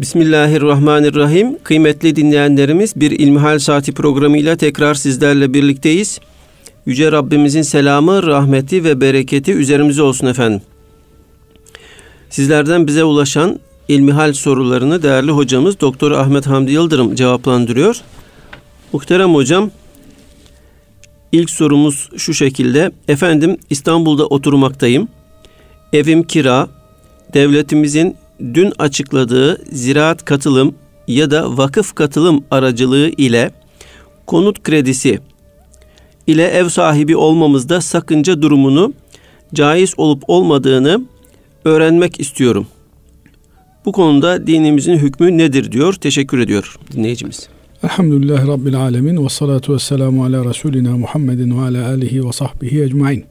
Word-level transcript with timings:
Bismillahirrahmanirrahim. 0.00 1.58
Kıymetli 1.58 2.16
dinleyenlerimiz 2.16 2.96
bir 2.96 3.10
İlmihal 3.10 3.58
Saati 3.58 3.94
programıyla 3.94 4.56
tekrar 4.56 4.94
sizlerle 4.94 5.54
birlikteyiz. 5.54 6.20
Yüce 6.86 7.12
Rabbimizin 7.12 7.62
selamı, 7.62 8.22
rahmeti 8.22 8.84
ve 8.84 9.00
bereketi 9.00 9.52
üzerimize 9.52 10.02
olsun 10.02 10.26
efendim. 10.26 10.62
Sizlerden 12.30 12.86
bize 12.86 13.04
ulaşan 13.04 13.60
ilmihal 13.88 14.32
sorularını 14.32 15.02
değerli 15.02 15.30
hocamız 15.30 15.80
Doktor 15.80 16.10
Ahmet 16.10 16.46
Hamdi 16.46 16.72
Yıldırım 16.72 17.14
cevaplandırıyor. 17.14 18.00
Muhterem 18.92 19.34
hocam, 19.34 19.70
ilk 21.32 21.50
sorumuz 21.50 22.10
şu 22.16 22.34
şekilde. 22.34 22.92
Efendim 23.08 23.56
İstanbul'da 23.70 24.26
oturmaktayım. 24.26 25.08
Evim 25.92 26.22
kira. 26.22 26.68
Devletimizin 27.34 28.16
dün 28.40 28.72
açıkladığı 28.78 29.64
ziraat 29.72 30.24
katılım 30.24 30.74
ya 31.08 31.30
da 31.30 31.56
vakıf 31.56 31.94
katılım 31.94 32.44
aracılığı 32.50 33.08
ile 33.08 33.50
konut 34.26 34.62
kredisi 34.62 35.20
ile 36.26 36.44
ev 36.44 36.68
sahibi 36.68 37.16
olmamızda 37.16 37.80
sakınca 37.80 38.42
durumunu 38.42 38.92
caiz 39.54 39.94
olup 39.96 40.22
olmadığını 40.26 41.02
öğrenmek 41.64 42.20
istiyorum. 42.20 42.66
Bu 43.84 43.92
konuda 43.92 44.46
dinimizin 44.46 44.96
hükmü 44.96 45.38
nedir 45.38 45.72
diyor. 45.72 45.92
Teşekkür 45.92 46.38
ediyor 46.38 46.78
dinleyicimiz. 46.92 47.48
Elhamdülillah 47.84 48.48
Rabbil 48.48 48.76
Alemin 48.76 49.24
ve 49.24 49.28
salatu 49.28 49.74
ve 49.74 49.78
selamu 49.78 50.24
ala 50.24 50.44
Resulina 50.44 50.96
Muhammedin 50.96 51.58
ve 51.58 51.62
ala 51.62 51.88
alihi 51.88 52.26
ve 52.26 52.32
sahbihi 52.32 52.82
ecmain. 52.82 53.24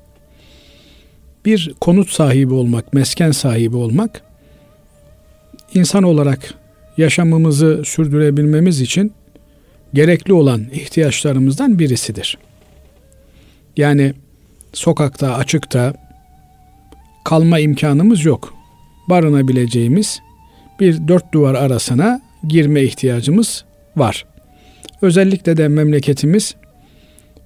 Bir 1.45 1.73
konut 1.81 2.09
sahibi 2.09 2.53
olmak, 2.53 2.93
mesken 2.93 3.31
sahibi 3.31 3.75
olmak, 3.75 4.21
insan 5.73 6.03
olarak 6.03 6.53
yaşamımızı 6.97 7.81
sürdürebilmemiz 7.85 8.81
için 8.81 9.13
gerekli 9.93 10.33
olan 10.33 10.65
ihtiyaçlarımızdan 10.71 11.79
birisidir. 11.79 12.37
Yani 13.77 14.13
sokakta, 14.73 15.35
açıkta 15.35 15.93
kalma 17.25 17.59
imkanımız 17.59 18.25
yok. 18.25 18.53
Barınabileceğimiz 19.09 20.19
bir 20.79 21.07
dört 21.07 21.33
duvar 21.33 21.55
arasına 21.55 22.21
girme 22.47 22.83
ihtiyacımız 22.83 23.65
var. 23.95 24.25
Özellikle 25.01 25.57
de 25.57 25.67
memleketimiz 25.67 26.55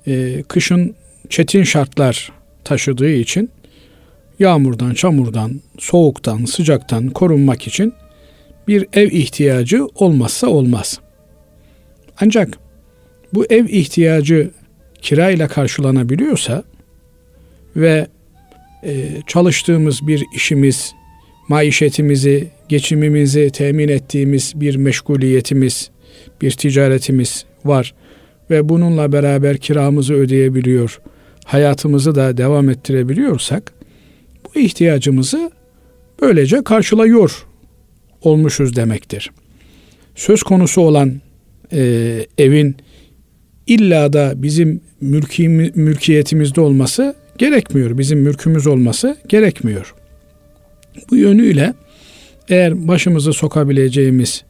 e, 0.07 0.43
kışın 0.47 0.95
çetin 1.29 1.63
şartlar 1.63 2.31
taşıdığı 2.63 3.11
için 3.11 3.49
yağmurdan, 4.39 4.93
çamurdan, 4.93 5.61
soğuktan, 5.79 6.45
sıcaktan 6.45 7.09
korunmak 7.09 7.67
için 7.67 7.93
bir 8.71 8.85
ev 8.93 9.11
ihtiyacı 9.11 9.87
olmazsa 9.95 10.47
olmaz. 10.47 10.99
Ancak 12.21 12.57
bu 13.33 13.45
ev 13.49 13.65
ihtiyacı 13.65 14.51
kirayla 15.01 15.47
karşılanabiliyorsa 15.47 16.63
ve 17.75 18.07
e, 18.83 19.07
çalıştığımız 19.27 20.07
bir 20.07 20.25
işimiz, 20.35 20.93
maişetimizi, 21.47 22.47
geçimimizi 22.69 23.49
temin 23.49 23.87
ettiğimiz 23.87 24.53
bir 24.55 24.75
meşguliyetimiz, 24.75 25.89
bir 26.41 26.51
ticaretimiz 26.51 27.45
var 27.65 27.93
ve 28.49 28.69
bununla 28.69 29.11
beraber 29.11 29.57
kiramızı 29.57 30.13
ödeyebiliyor, 30.13 31.01
hayatımızı 31.45 32.15
da 32.15 32.37
devam 32.37 32.69
ettirebiliyorsak 32.69 33.73
bu 34.45 34.59
ihtiyacımızı 34.59 35.51
böylece 36.21 36.63
karşılıyor 36.63 37.50
olmuşuz 38.21 38.75
demektir. 38.75 39.31
Söz 40.15 40.43
konusu 40.43 40.81
olan 40.81 41.21
e, 41.73 41.81
evin 42.37 42.75
illa 43.67 44.13
da 44.13 44.33
bizim 44.35 44.81
mülki, 45.01 45.49
mülkiyetimizde 45.75 46.61
olması 46.61 47.15
gerekmiyor. 47.37 47.97
Bizim 47.97 48.19
mülkümüz 48.19 48.67
olması 48.67 49.17
gerekmiyor. 49.27 49.95
Bu 51.09 51.15
yönüyle 51.15 51.73
eğer 52.49 52.87
başımızı 52.87 53.33
sokabileceğimiz 53.33 54.43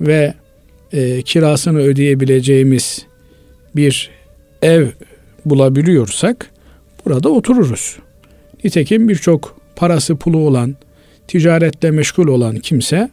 ve 0.00 0.34
e, 0.92 1.22
kirasını 1.22 1.78
ödeyebileceğimiz 1.78 3.06
bir 3.76 4.10
ev 4.62 4.86
bulabiliyorsak 5.44 6.50
burada 7.04 7.28
otururuz. 7.28 7.96
Nitekim 8.64 9.08
birçok 9.08 9.60
parası 9.76 10.16
pulu 10.16 10.38
olan, 10.38 10.76
ticaretle 11.30 11.90
meşgul 11.90 12.28
olan 12.28 12.56
kimse 12.56 13.10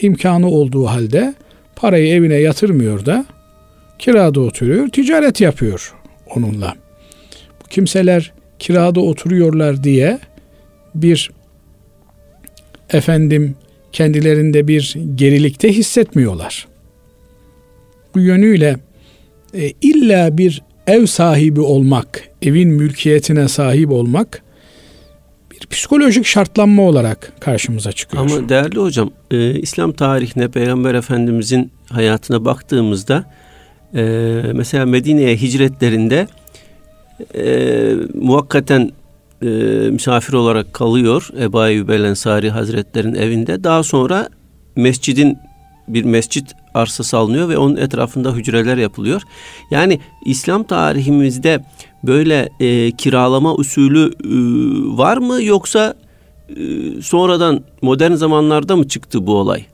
imkanı 0.00 0.48
olduğu 0.48 0.86
halde 0.86 1.34
parayı 1.76 2.14
evine 2.14 2.34
yatırmıyor 2.34 3.06
da 3.06 3.26
kirada 3.98 4.40
oturuyor, 4.40 4.88
ticaret 4.88 5.40
yapıyor 5.40 5.94
onunla. 6.36 6.74
Bu 7.64 7.68
kimseler 7.68 8.32
kirada 8.58 9.00
oturuyorlar 9.00 9.84
diye 9.84 10.18
bir 10.94 11.30
efendim 12.90 13.54
kendilerinde 13.92 14.68
bir 14.68 14.96
gerilikte 15.14 15.72
hissetmiyorlar. 15.72 16.68
Bu 18.14 18.20
yönüyle 18.20 18.76
e, 19.54 19.72
illa 19.82 20.38
bir 20.38 20.62
ev 20.86 21.06
sahibi 21.06 21.60
olmak, 21.60 22.28
evin 22.42 22.68
mülkiyetine 22.68 23.48
sahip 23.48 23.90
olmak 23.90 24.42
bir 25.62 25.66
psikolojik 25.66 26.26
şartlanma 26.26 26.82
olarak 26.82 27.32
karşımıza 27.40 27.92
çıkıyor. 27.92 28.22
Ama 28.22 28.48
değerli 28.48 28.80
hocam, 28.80 29.10
e, 29.30 29.60
İslam 29.60 29.92
tarihine 29.92 30.48
Peygamber 30.48 30.94
Efendimizin 30.94 31.72
hayatına 31.88 32.44
baktığımızda 32.44 33.24
e, 33.94 34.02
mesela 34.54 34.86
Medine'ye 34.86 35.36
hicretlerinde 35.36 36.26
e, 37.34 37.94
muhakkaten 38.14 38.90
e, 39.42 39.46
misafir 39.90 40.32
olarak 40.32 40.74
kalıyor 40.74 41.28
Ebu 41.40 41.66
Eyyub 41.66 41.88
el 41.88 42.04
Ensari 42.04 42.50
Hazretlerin 42.50 43.14
evinde. 43.14 43.64
Daha 43.64 43.82
sonra 43.82 44.28
mescidin 44.76 45.38
bir 45.88 46.04
mescit 46.04 46.54
arsası 46.74 47.16
alınıyor 47.16 47.48
ve 47.48 47.58
onun 47.58 47.76
etrafında 47.76 48.32
hücreler 48.32 48.76
yapılıyor. 48.76 49.22
Yani 49.70 50.00
İslam 50.24 50.64
tarihimizde 50.64 51.64
böyle 52.04 52.48
e, 52.60 52.90
kiralama 52.90 53.54
usulü 53.54 54.06
e, 54.06 54.28
var 54.98 55.16
mı 55.16 55.42
yoksa 55.42 55.94
e, 56.48 56.62
sonradan 57.02 57.60
modern 57.82 58.12
zamanlarda 58.12 58.76
mı 58.76 58.88
çıktı 58.88 59.26
bu 59.26 59.34
olay? 59.34 59.64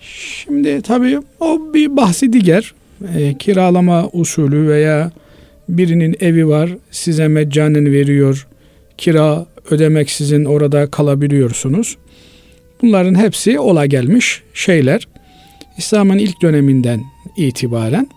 Şimdi 0.00 0.82
tabii 0.82 1.18
o 1.40 1.74
bir 1.74 1.96
bahsi 1.96 2.32
diğer. 2.32 2.74
E, 3.16 3.38
kiralama 3.38 4.08
usulü 4.12 4.68
veya 4.68 5.12
birinin 5.68 6.16
evi 6.20 6.48
var 6.48 6.70
size 6.90 7.28
meccanen 7.28 7.92
veriyor 7.92 8.46
kira 8.98 9.46
ödemeksizin 9.70 10.44
orada 10.44 10.90
kalabiliyorsunuz. 10.90 11.96
Bunların 12.82 13.14
hepsi 13.14 13.60
ola 13.60 13.86
gelmiş 13.86 14.42
şeyler. 14.54 15.08
İslam'ın 15.78 16.18
ilk 16.18 16.42
döneminden 16.42 17.00
itibaren 17.36 18.08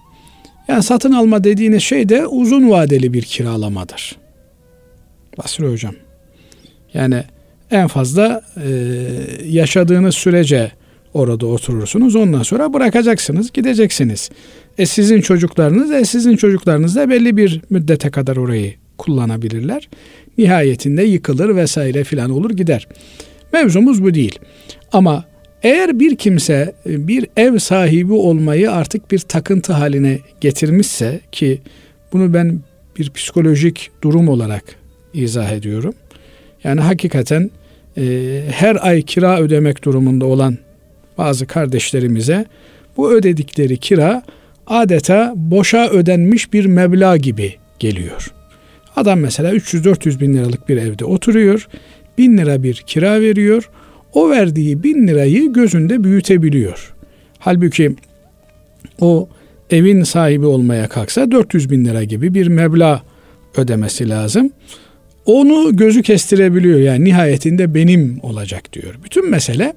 yani 0.72 0.84
satın 0.84 1.12
alma 1.12 1.44
dediğiniz 1.44 1.84
şey 1.84 2.10
de 2.10 2.28
uzun 2.28 2.70
vadeli 2.70 3.14
bir 3.14 3.22
kiralamadır. 3.22 4.16
Basri 5.38 5.68
Hocam. 5.68 5.96
Yani 6.94 7.24
en 7.72 7.88
fazla 7.88 8.42
e, 8.58 8.70
yaşadığınız 9.46 10.16
sürece 10.16 10.72
orada 11.14 11.46
oturursunuz. 11.46 12.16
Ondan 12.16 12.44
sonra 12.44 12.74
bırakacaksınız, 12.74 13.52
gideceksiniz. 13.52 14.30
E 14.78 14.86
sizin 14.86 15.22
çocuklarınız, 15.22 15.92
e 15.92 16.06
sizin 16.06 16.36
çocuklarınız 16.36 16.96
da 16.96 17.10
belli 17.10 17.38
bir 17.38 17.62
müddete 17.70 18.10
kadar 18.10 18.38
orayı 18.38 18.74
kullanabilirler. 18.98 19.90
Nihayetinde 20.38 21.04
yıkılır 21.04 21.56
vesaire 21.56 22.04
filan 22.04 22.30
olur 22.30 22.52
gider. 22.52 22.88
Mevzumuz 23.54 24.04
bu 24.04 24.14
değil. 24.14 24.40
Ama 24.92 25.26
eğer 25.64 26.00
bir 26.00 26.16
kimse 26.16 26.74
e, 26.86 27.08
bir 27.08 27.28
ev 27.38 27.58
sahibi 27.58 28.14
olmayı 28.14 28.72
artık 28.72 29.12
bir 29.12 29.20
takıntı 29.20 29.74
haline 29.74 30.20
getirmişse 30.42 31.20
ki 31.32 31.62
bunu 32.14 32.34
ben 32.34 32.60
bir 32.98 33.10
psikolojik 33.10 33.92
durum 34.04 34.30
olarak 34.30 34.64
izah 35.14 35.52
ediyorum. 35.52 35.94
Yani 36.64 36.82
hakikaten 36.82 37.52
e, 37.98 38.04
her 38.52 38.88
ay 38.88 39.02
kira 39.02 39.40
ödemek 39.40 39.84
durumunda 39.84 40.26
olan 40.26 40.58
bazı 41.18 41.48
kardeşlerimize 41.48 42.46
bu 42.98 43.12
ödedikleri 43.12 43.78
kira 43.78 44.24
adeta 44.68 45.34
boşa 45.36 45.90
ödenmiş 45.90 46.54
bir 46.54 46.66
meblağ 46.66 47.18
gibi 47.18 47.56
geliyor. 47.80 48.34
Adam 48.96 49.20
mesela 49.20 49.54
300-400 49.54 50.20
bin 50.20 50.34
liralık 50.34 50.70
bir 50.70 50.78
evde 50.78 51.06
oturuyor. 51.06 51.68
Bin 52.18 52.38
lira 52.38 52.64
bir 52.64 52.74
kira 52.74 53.22
veriyor. 53.22 53.70
O 54.14 54.30
verdiği 54.30 54.84
bin 54.84 55.08
lirayı 55.08 55.54
gözünde 55.54 56.04
büyütebiliyor. 56.04 56.94
Halbuki 57.40 57.96
o 59.00 59.30
evin 59.70 60.04
sahibi 60.04 60.46
olmaya 60.46 60.88
kalksa 60.88 61.32
400 61.32 61.70
bin 61.70 61.86
lira 61.86 62.04
gibi 62.04 62.34
bir 62.34 62.48
meblağ 62.48 63.02
ödemesi 63.58 64.10
lazım. 64.10 64.52
Onu 65.26 65.76
gözü 65.76 66.02
kestirebiliyor 66.02 66.80
yani 66.80 67.04
nihayetinde 67.04 67.74
benim 67.74 68.20
olacak 68.24 68.74
diyor. 68.74 68.96
Bütün 69.04 69.30
mesele 69.30 69.74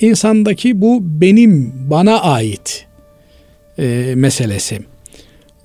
insandaki 0.00 0.80
bu 0.80 1.00
benim, 1.02 1.72
bana 1.90 2.20
ait 2.20 2.86
e, 3.78 4.12
meselesi. 4.16 4.80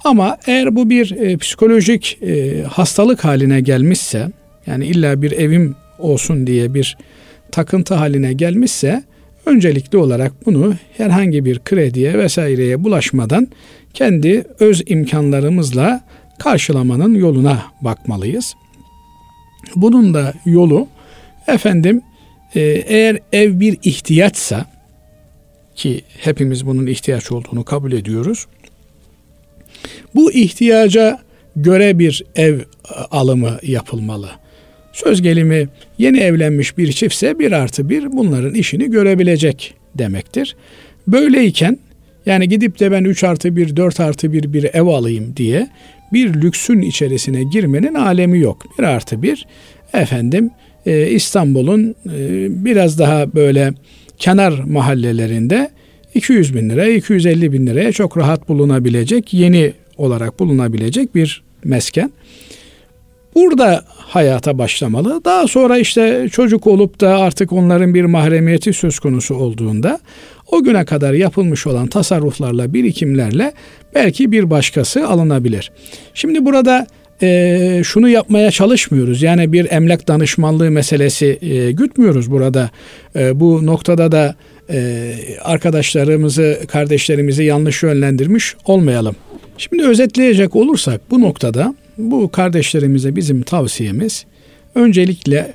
Ama 0.04 0.38
eğer 0.48 0.76
bu 0.76 0.90
bir 0.90 1.12
e, 1.12 1.38
psikolojik 1.38 2.18
e, 2.22 2.64
hastalık 2.64 3.26
haline 3.26 3.62
gelmişse, 3.62 4.28
yani 4.68 4.86
illa 4.86 5.22
bir 5.22 5.32
evim 5.32 5.76
olsun 6.00 6.48
diye 6.48 6.74
bir 6.74 6.98
takıntı 7.52 7.94
haline 7.94 8.34
gelmişse, 8.34 9.04
öncelikli 9.46 9.98
olarak 9.98 10.46
bunu 10.46 10.76
herhangi 10.98 11.46
bir 11.46 11.60
krediye 11.60 12.18
vesaireye 12.18 12.84
bulaşmadan 12.84 13.48
kendi 13.94 14.44
öz 14.60 14.84
imkanlarımızla 14.86 16.02
karşılamanın 16.40 17.16
yoluna 17.16 17.64
bakmalıyız. 17.82 18.56
Bunun 19.76 20.14
da 20.14 20.34
yolu 20.46 20.88
efendim 21.48 22.02
e, 22.56 22.62
eğer 22.62 23.20
ev 23.34 23.60
bir 23.60 23.78
ihtiyaçsa 23.84 24.66
ki 25.76 26.02
hepimiz 26.20 26.66
bunun 26.66 26.88
ihtiyaç 26.88 27.32
olduğunu 27.32 27.64
kabul 27.64 27.92
ediyoruz. 27.92 28.48
Bu 30.16 30.32
ihtiyaca 30.32 31.20
göre 31.56 32.00
bir 32.00 32.24
ev 32.36 32.60
alımı 33.12 33.60
yapılmalı. 33.64 34.30
Söz 35.04 35.22
gelimi 35.22 35.68
yeni 35.98 36.20
evlenmiş 36.20 36.78
bir 36.78 36.92
çiftse 36.92 37.40
bir 37.40 37.52
artı 37.52 37.90
bir 37.90 38.12
bunların 38.12 38.54
işini 38.54 38.92
görebilecek 38.92 39.74
demektir. 39.96 40.56
Böyleyken 41.08 41.78
yani 42.26 42.50
gidip 42.50 42.80
de 42.80 42.92
ben 42.92 43.04
3 43.04 43.24
artı 43.24 43.56
1, 43.56 43.76
4 43.76 44.00
artı 44.00 44.34
1 44.34 44.54
bir 44.54 44.64
ev 44.64 44.86
alayım 44.86 45.34
diye 45.38 45.68
bir 46.14 46.34
lüksün 46.34 46.82
içerisine 46.82 47.44
girmenin 47.44 47.94
alemi 47.94 48.40
yok. 48.40 48.64
Bir 48.80 48.84
artı 48.84 49.22
bir 49.22 49.46
efendim 49.94 50.50
e, 50.86 51.10
İstanbul'un 51.10 51.96
e, 52.06 52.48
biraz 52.66 53.00
daha 53.00 53.36
böyle 53.36 53.74
kenar 54.18 54.60
mahallelerinde 54.60 55.70
200 56.16 56.56
bin 56.56 56.70
liraya 56.70 56.94
250 56.94 57.54
bin 57.54 57.68
liraya 57.68 57.92
çok 57.92 58.18
rahat 58.18 58.50
bulunabilecek 58.50 59.34
yeni 59.34 59.74
olarak 59.98 60.40
bulunabilecek 60.40 61.16
bir 61.16 61.44
mesken. 61.64 62.12
Burada 63.38 63.84
hayata 63.88 64.58
başlamalı. 64.58 65.22
Daha 65.26 65.48
sonra 65.48 65.78
işte 65.78 66.28
çocuk 66.32 66.68
olup 66.68 67.02
da 67.02 67.18
artık 67.18 67.54
onların 67.54 67.94
bir 67.94 68.06
mahremiyeti 68.06 68.74
söz 68.74 69.00
konusu 69.00 69.36
olduğunda 69.36 70.00
o 70.52 70.64
güne 70.64 70.86
kadar 70.86 71.14
yapılmış 71.14 71.68
olan 71.68 71.88
tasarruflarla, 71.88 72.74
birikimlerle 72.74 73.54
belki 73.96 74.32
bir 74.32 74.50
başkası 74.50 75.08
alınabilir. 75.08 75.72
Şimdi 76.14 76.46
burada 76.46 76.88
e, 77.22 77.82
şunu 77.84 78.10
yapmaya 78.10 78.52
çalışmıyoruz. 78.52 79.22
Yani 79.22 79.54
bir 79.54 79.72
emlak 79.72 80.08
danışmanlığı 80.08 80.72
meselesi 80.72 81.40
e, 81.42 81.72
gütmüyoruz 81.72 82.32
burada. 82.32 82.70
E, 83.16 83.40
bu 83.40 83.66
noktada 83.66 84.12
da 84.12 84.36
e, 84.70 85.14
arkadaşlarımızı, 85.44 86.60
kardeşlerimizi 86.68 87.44
yanlış 87.44 87.84
yönlendirmiş 87.84 88.56
olmayalım. 88.66 89.16
Şimdi 89.58 89.88
özetleyecek 89.88 90.56
olursak 90.56 91.02
bu 91.12 91.22
noktada 91.22 91.74
bu 91.98 92.32
kardeşlerimize 92.32 93.16
bizim 93.16 93.42
tavsiyemiz 93.42 94.26
öncelikle 94.76 95.54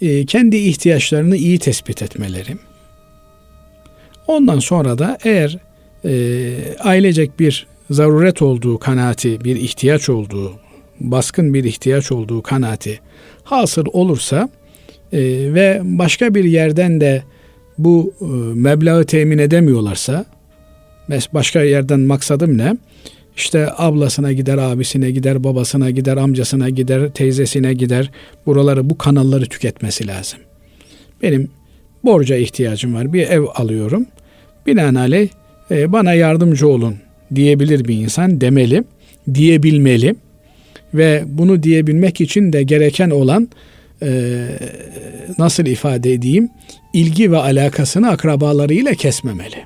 e, 0.00 0.26
kendi 0.26 0.56
ihtiyaçlarını 0.56 1.36
iyi 1.36 1.58
tespit 1.58 2.02
etmeleri. 2.02 2.56
Ondan 4.26 4.58
sonra 4.58 4.98
da 4.98 5.18
eğer 5.24 5.58
e, 6.04 6.52
ailecek 6.78 7.40
bir 7.40 7.66
zaruret 7.90 8.42
olduğu 8.42 8.78
kanaati, 8.78 9.44
bir 9.44 9.56
ihtiyaç 9.56 10.08
olduğu, 10.08 10.52
baskın 11.00 11.54
bir 11.54 11.64
ihtiyaç 11.64 12.12
olduğu 12.12 12.42
kanaati 12.42 13.00
hasıl 13.44 13.84
olursa 13.92 14.48
e, 15.12 15.18
ve 15.54 15.80
başka 15.84 16.34
bir 16.34 16.44
yerden 16.44 17.00
de 17.00 17.22
bu 17.78 18.14
e, 18.20 18.24
meblağı 18.54 19.04
temin 19.04 19.38
edemiyorlarsa, 19.38 20.24
başka 21.34 21.62
yerden 21.62 22.00
maksadım 22.00 22.58
ne? 22.58 22.76
İşte 23.40 23.68
ablasına 23.76 24.32
gider, 24.32 24.58
abisine 24.58 25.10
gider, 25.10 25.44
babasına 25.44 25.90
gider, 25.90 26.16
amcasına 26.16 26.70
gider, 26.70 27.10
teyzesine 27.10 27.74
gider. 27.74 28.10
Buraları, 28.46 28.90
bu 28.90 28.98
kanalları 28.98 29.46
tüketmesi 29.46 30.06
lazım. 30.06 30.38
Benim 31.22 31.48
borca 32.04 32.36
ihtiyacım 32.36 32.94
var. 32.94 33.12
Bir 33.12 33.28
ev 33.28 33.42
alıyorum. 33.54 34.06
Binaenaleyh 34.66 35.28
e, 35.70 35.92
bana 35.92 36.14
yardımcı 36.14 36.68
olun 36.68 36.96
diyebilir 37.34 37.84
bir 37.84 37.94
insan 37.94 38.40
demeli, 38.40 38.84
diyebilmeli 39.34 40.14
ve 40.94 41.24
bunu 41.26 41.62
diyebilmek 41.62 42.20
için 42.20 42.52
de 42.52 42.62
gereken 42.62 43.10
olan 43.10 43.48
e, 44.02 44.08
nasıl 45.38 45.66
ifade 45.66 46.12
edeyim 46.12 46.48
ilgi 46.92 47.32
ve 47.32 47.36
alakasını 47.36 48.10
akrabalarıyla 48.10 48.94
kesmemeli. 48.94 49.56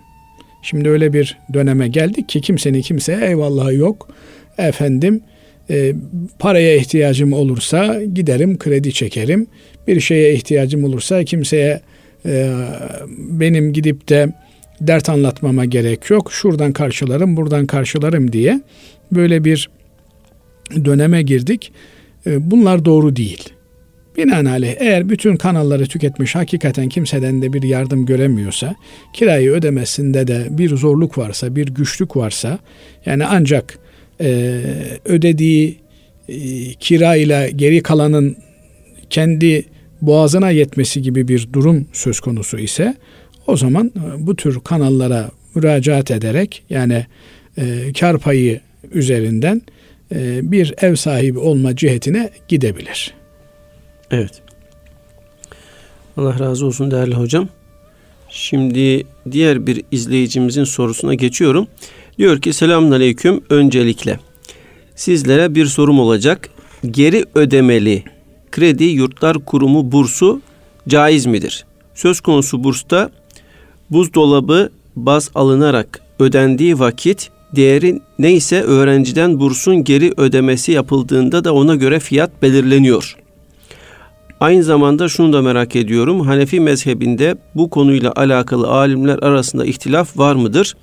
Şimdi 0.64 0.88
öyle 0.88 1.12
bir 1.12 1.38
döneme 1.52 1.88
geldik 1.88 2.28
ki 2.28 2.40
kimsenin 2.40 2.82
kimseye 2.82 3.26
eyvallahı 3.26 3.74
yok. 3.74 4.08
Efendim 4.58 5.20
e, 5.70 5.94
paraya 6.38 6.76
ihtiyacım 6.76 7.32
olursa 7.32 8.02
giderim 8.04 8.58
kredi 8.58 8.92
çekerim. 8.92 9.46
Bir 9.88 10.00
şeye 10.00 10.34
ihtiyacım 10.34 10.84
olursa 10.84 11.24
kimseye 11.24 11.80
e, 12.26 12.54
benim 13.18 13.72
gidip 13.72 14.08
de 14.08 14.32
dert 14.80 15.08
anlatmama 15.08 15.64
gerek 15.64 16.10
yok. 16.10 16.32
Şuradan 16.32 16.72
karşılarım, 16.72 17.36
buradan 17.36 17.66
karşılarım 17.66 18.32
diye 18.32 18.60
böyle 19.12 19.44
bir 19.44 19.70
döneme 20.84 21.22
girdik. 21.22 21.72
E, 22.26 22.50
bunlar 22.50 22.84
doğru 22.84 23.16
değil. 23.16 23.53
Binaenaleyh 24.16 24.74
eğer 24.78 25.08
bütün 25.08 25.36
kanalları 25.36 25.86
tüketmiş 25.86 26.34
hakikaten 26.34 26.88
kimseden 26.88 27.42
de 27.42 27.52
bir 27.52 27.62
yardım 27.62 28.06
göremiyorsa, 28.06 28.74
kirayı 29.12 29.50
ödemesinde 29.50 30.26
de 30.26 30.46
bir 30.50 30.76
zorluk 30.76 31.18
varsa, 31.18 31.56
bir 31.56 31.66
güçlük 31.66 32.16
varsa, 32.16 32.58
yani 33.06 33.26
ancak 33.26 33.78
e, 34.20 34.60
ödediği 35.04 35.78
e, 36.28 36.34
kira 36.80 37.16
ile 37.16 37.50
geri 37.56 37.82
kalanın 37.82 38.36
kendi 39.10 39.64
boğazına 40.02 40.50
yetmesi 40.50 41.02
gibi 41.02 41.28
bir 41.28 41.48
durum 41.52 41.86
söz 41.92 42.20
konusu 42.20 42.58
ise 42.58 42.94
o 43.46 43.56
zaman 43.56 43.92
e, 43.96 44.26
bu 44.26 44.36
tür 44.36 44.60
kanallara 44.60 45.30
müracaat 45.54 46.10
ederek 46.10 46.62
yani 46.70 47.06
e, 47.58 47.92
kar 48.00 48.18
payı 48.18 48.60
üzerinden 48.92 49.62
e, 50.14 50.52
bir 50.52 50.74
ev 50.80 50.94
sahibi 50.94 51.38
olma 51.38 51.76
cihetine 51.76 52.30
gidebilir. 52.48 53.14
Evet. 54.10 54.42
Allah 56.16 56.38
razı 56.38 56.66
olsun 56.66 56.90
değerli 56.90 57.14
hocam. 57.14 57.48
Şimdi 58.28 59.06
diğer 59.30 59.66
bir 59.66 59.82
izleyicimizin 59.90 60.64
sorusuna 60.64 61.14
geçiyorum. 61.14 61.66
Diyor 62.18 62.40
ki 62.40 62.52
selamun 62.52 62.90
aleyküm 62.90 63.44
öncelikle. 63.50 64.18
Sizlere 64.94 65.54
bir 65.54 65.66
sorum 65.66 65.98
olacak. 66.00 66.50
Geri 66.90 67.24
ödemeli 67.34 68.04
kredi 68.52 68.84
yurtlar 68.84 69.44
kurumu 69.44 69.92
bursu 69.92 70.40
caiz 70.88 71.26
midir? 71.26 71.64
Söz 71.94 72.20
konusu 72.20 72.64
bursta 72.64 73.10
buzdolabı 73.90 74.70
baz 74.96 75.30
alınarak 75.34 76.00
ödendiği 76.18 76.78
vakit 76.78 77.30
değeri 77.56 78.00
neyse 78.18 78.62
öğrenciden 78.62 79.40
bursun 79.40 79.84
geri 79.84 80.12
ödemesi 80.16 80.72
yapıldığında 80.72 81.44
da 81.44 81.54
ona 81.54 81.74
göre 81.74 82.00
fiyat 82.00 82.42
belirleniyor. 82.42 83.16
Aynı 84.40 84.62
zamanda 84.62 85.08
şunu 85.08 85.32
da 85.32 85.42
merak 85.42 85.76
ediyorum. 85.76 86.20
Hanefi 86.20 86.60
mezhebinde 86.60 87.36
bu 87.54 87.70
konuyla 87.70 88.12
alakalı 88.16 88.68
alimler 88.68 89.18
arasında 89.18 89.66
ihtilaf 89.66 90.18
var 90.18 90.34
mıdır? 90.34 90.76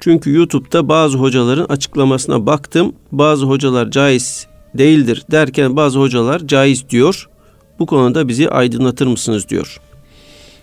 Çünkü 0.00 0.32
YouTube'da 0.32 0.88
bazı 0.88 1.18
hocaların 1.18 1.66
açıklamasına 1.68 2.46
baktım. 2.46 2.92
Bazı 3.12 3.46
hocalar 3.46 3.90
caiz 3.90 4.46
değildir 4.74 5.24
derken 5.30 5.76
bazı 5.76 5.98
hocalar 5.98 6.46
caiz 6.46 6.90
diyor. 6.90 7.28
Bu 7.78 7.86
konuda 7.86 8.28
bizi 8.28 8.50
aydınlatır 8.50 9.06
mısınız 9.06 9.48
diyor. 9.48 9.80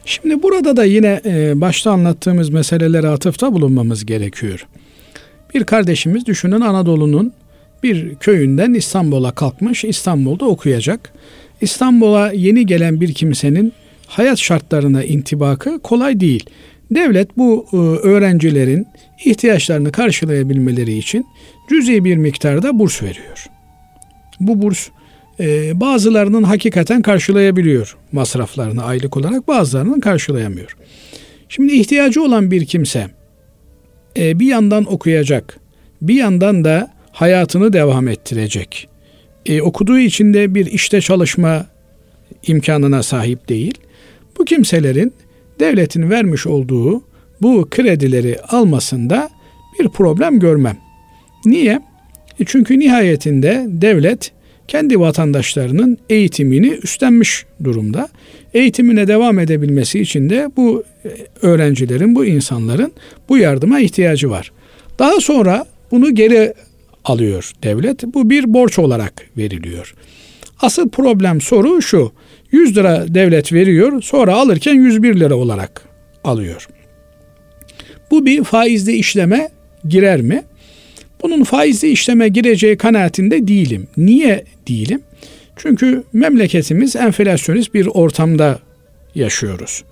Şimdi 0.06 0.44
burada 0.44 0.78
da 0.78 0.84
yine 0.84 1.22
e, 1.26 1.62
başta 1.62 1.92
anlattığımız 1.92 2.50
meselelere 2.50 3.08
atıfta 3.08 3.54
bulunmamız 3.54 4.06
gerekiyor. 4.06 4.68
Bir 5.54 5.64
kardeşimiz 5.64 6.26
düşünün 6.26 6.62
Anadolu'nun 6.62 7.34
bir 7.84 8.16
köyünden 8.16 8.74
İstanbul'a 8.74 9.32
kalkmış, 9.32 9.84
İstanbul'da 9.84 10.46
okuyacak. 10.46 11.14
İstanbul'a 11.62 12.32
yeni 12.32 12.66
gelen 12.66 13.02
bir 13.02 13.14
kimsenin 13.14 13.74
hayat 14.08 14.40
şartlarına 14.40 15.04
intibakı 15.04 15.80
kolay 15.80 16.20
değil. 16.20 16.46
Devlet 16.92 17.38
bu 17.38 17.66
e, 17.74 17.78
öğrencilerin 18.08 18.88
ihtiyaçlarını 19.26 19.92
karşılayabilmeleri 19.92 20.98
için 20.98 21.26
cüzi 21.70 22.06
bir 22.06 22.18
miktarda 22.18 22.80
burs 22.80 23.04
veriyor. 23.04 23.48
Bu 24.40 24.62
burs 24.62 24.88
e, 25.40 25.80
bazılarının 25.80 26.44
hakikaten 26.44 27.02
karşılayabiliyor 27.02 27.98
masraflarını 28.12 28.84
aylık 28.84 29.18
olarak 29.18 29.48
bazılarının 29.48 30.00
karşılayamıyor. 30.00 30.78
Şimdi 31.50 31.74
ihtiyacı 31.74 32.24
olan 32.24 32.52
bir 32.52 32.66
kimse 32.66 33.08
e, 34.18 34.40
bir 34.40 34.48
yandan 34.48 34.94
okuyacak 34.94 35.60
bir 36.02 36.16
yandan 36.16 36.64
da 36.64 36.92
hayatını 37.12 37.74
devam 37.74 38.08
ettirecek. 38.08 38.88
E, 39.48 39.62
okuduğu 39.62 40.00
için 40.00 40.34
de 40.34 40.56
bir 40.56 40.66
işte 40.66 41.02
çalışma 41.02 41.66
imkanına 42.48 43.04
sahip 43.04 43.50
değil. 43.50 43.74
Bu 44.40 44.46
kimselerin 44.46 45.14
devletin 45.60 46.10
vermiş 46.10 46.48
olduğu 46.48 47.02
bu 47.42 47.68
kredileri 47.72 48.40
almasında 48.42 49.30
bir 49.80 49.90
problem 49.90 50.40
görmem. 50.40 50.78
Niye? 51.46 51.82
E 52.40 52.46
çünkü 52.46 52.80
nihayetinde 52.80 53.66
devlet 53.68 54.32
kendi 54.68 55.00
vatandaşlarının 55.00 55.98
eğitimini 56.10 56.68
üstlenmiş 56.68 57.46
durumda. 57.64 58.08
Eğitimine 58.54 59.08
devam 59.08 59.40
edebilmesi 59.40 60.00
için 60.00 60.30
de 60.30 60.50
bu 60.58 60.84
e, 61.06 61.10
öğrencilerin, 61.42 62.16
bu 62.16 62.26
insanların 62.26 62.92
bu 63.30 63.38
yardıma 63.38 63.80
ihtiyacı 63.80 64.30
var. 64.30 64.52
Daha 65.00 65.20
sonra 65.20 65.66
bunu 65.92 66.16
geri 66.16 66.54
alıyor 67.10 67.52
devlet. 67.64 68.04
Bu 68.04 68.30
bir 68.30 68.54
borç 68.54 68.80
olarak 68.80 69.14
veriliyor. 69.38 69.96
Asıl 70.62 70.90
problem 70.90 71.42
soru 71.42 71.82
şu. 71.82 72.12
100 72.52 72.78
lira 72.78 73.06
devlet 73.08 73.54
veriyor, 73.54 74.02
sonra 74.02 74.36
alırken 74.36 74.74
101 74.74 75.20
lira 75.20 75.36
olarak 75.36 75.84
alıyor. 76.24 76.68
Bu 78.12 78.26
bir 78.26 78.44
faizli 78.44 78.96
işleme 78.96 79.50
girer 79.88 80.22
mi? 80.22 80.44
Bunun 81.22 81.44
faizli 81.44 81.90
işleme 81.90 82.28
gireceği 82.28 82.78
kanaatinde 82.78 83.48
değilim. 83.48 83.88
Niye 83.98 84.44
değilim? 84.68 85.02
Çünkü 85.56 86.04
memleketimiz 86.14 86.96
enflasyonist 86.96 87.74
bir 87.74 87.88
ortamda 87.88 88.60
yaşıyoruz. 89.16 89.84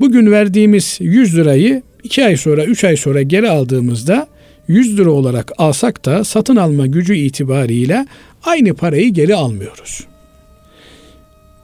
Bugün 0.00 0.30
verdiğimiz 0.30 0.98
100 1.00 1.36
lirayı 1.36 1.82
2 2.04 2.24
ay 2.24 2.36
sonra 2.36 2.64
3 2.64 2.84
ay 2.84 2.96
sonra 2.96 3.22
geri 3.22 3.48
aldığımızda 3.48 4.26
100 4.68 4.98
lira 4.98 5.10
olarak 5.10 5.52
alsak 5.58 6.04
da 6.04 6.24
satın 6.24 6.56
alma 6.56 6.86
gücü 6.86 7.14
itibariyle 7.14 8.06
aynı 8.44 8.74
parayı 8.74 9.12
geri 9.12 9.34
almıyoruz. 9.34 10.06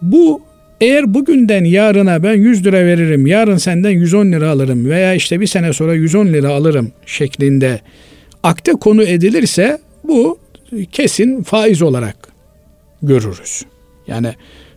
Bu 0.02 0.43
eğer 0.81 1.14
bugünden 1.14 1.64
yarına 1.64 2.23
ben 2.23 2.35
100 2.35 2.67
lira 2.67 2.85
veririm, 2.85 3.26
yarın 3.26 3.57
senden 3.57 3.90
110 3.90 4.33
lira 4.33 4.50
alırım 4.50 4.90
veya 4.90 5.14
işte 5.14 5.40
bir 5.40 5.47
sene 5.47 5.73
sonra 5.73 5.95
110 5.95 6.26
lira 6.26 6.49
alırım 6.49 6.93
şeklinde 7.07 7.81
akte 8.43 8.73
konu 8.73 9.02
edilirse 9.02 9.78
bu 10.05 10.38
kesin 10.93 11.43
faiz 11.43 11.83
olarak 11.83 12.17
görürüz. 13.02 13.62
Yani 14.07 14.35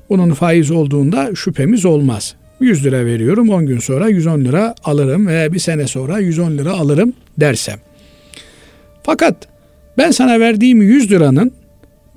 bunun 0.10 0.34
faiz 0.34 0.72
olduğunda 0.72 1.36
şüphemiz 1.36 1.86
olmaz. 1.86 2.36
100 2.60 2.86
lira 2.86 3.06
veriyorum 3.06 3.50
10 3.50 3.66
gün 3.66 3.80
sonra 3.80 4.08
110 4.08 4.42
lira 4.42 4.76
alırım 4.84 5.28
veya 5.28 5.54
bir 5.54 5.60
sene 5.60 5.88
sonra 5.88 6.20
110 6.20 6.52
lira 6.52 6.72
alırım 6.72 7.14
dersem. 7.38 7.80
Fakat 9.04 9.36
ben 9.98 10.12
sana 10.12 10.40
verdiğim 10.40 10.82
100 10.82 11.12
liranın 11.12 11.52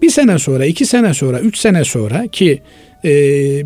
bir 0.02 0.10
sene 0.10 0.38
sonra, 0.38 0.66
iki 0.66 0.86
sene 0.86 1.14
sonra, 1.14 1.40
üç 1.40 1.58
sene 1.58 1.84
sonra 1.84 2.26
ki 2.26 2.62
e, 3.04 3.10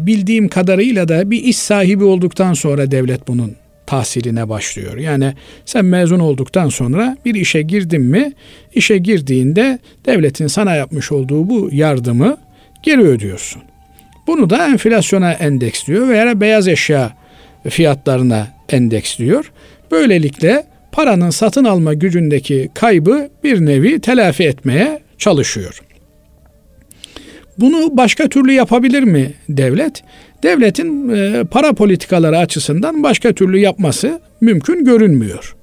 bildiğim 0.07 0.49
kadarıyla 0.49 1.09
da 1.09 1.31
bir 1.31 1.43
iş 1.43 1.57
sahibi 1.57 2.05
olduktan 2.05 2.55
sonra 2.55 2.91
devlet 2.91 3.29
bunun 3.29 3.57
tahsiline 3.87 4.49
başlıyor. 4.49 4.97
Yani 4.97 5.35
sen 5.65 5.85
mezun 5.85 6.19
olduktan 6.19 6.69
sonra 6.69 7.17
bir 7.25 7.35
işe 7.35 7.63
girdin 7.63 8.03
mi, 8.03 8.33
işe 8.75 8.99
girdiğinde 8.99 9.79
devletin 10.07 10.47
sana 10.47 10.75
yapmış 10.75 11.13
olduğu 11.13 11.49
bu 11.49 11.69
yardımı 11.73 12.37
geri 12.83 13.01
ödüyorsun. 13.01 13.63
Bunu 14.27 14.51
da 14.51 14.69
enflasyona 14.69 15.33
endeksliyor 15.33 16.09
veya 16.09 16.41
beyaz 16.41 16.69
eşya 16.69 17.13
fiyatlarına 17.69 18.49
endeksliyor. 18.69 19.53
Böylelikle 19.91 20.65
paranın 20.93 21.31
satın 21.31 21.65
alma 21.65 21.95
gücündeki 21.95 22.71
kaybı 22.75 23.29
bir 23.45 23.67
nevi 23.67 24.01
telafi 24.01 24.45
etmeye 24.45 25.01
çalışıyor. 25.19 25.83
Bunu 27.59 27.97
başka 27.97 28.29
türlü 28.29 28.53
yapabilir 28.53 29.03
mi 29.03 29.33
devlet? 29.49 30.03
Devletin 30.43 31.09
e, 31.09 31.45
para 31.45 31.73
politikaları 31.73 32.39
açısından 32.39 33.03
başka 33.03 33.33
türlü 33.33 33.59
yapması 33.59 34.21
mümkün 34.41 34.85
görünmüyor. 34.85 35.57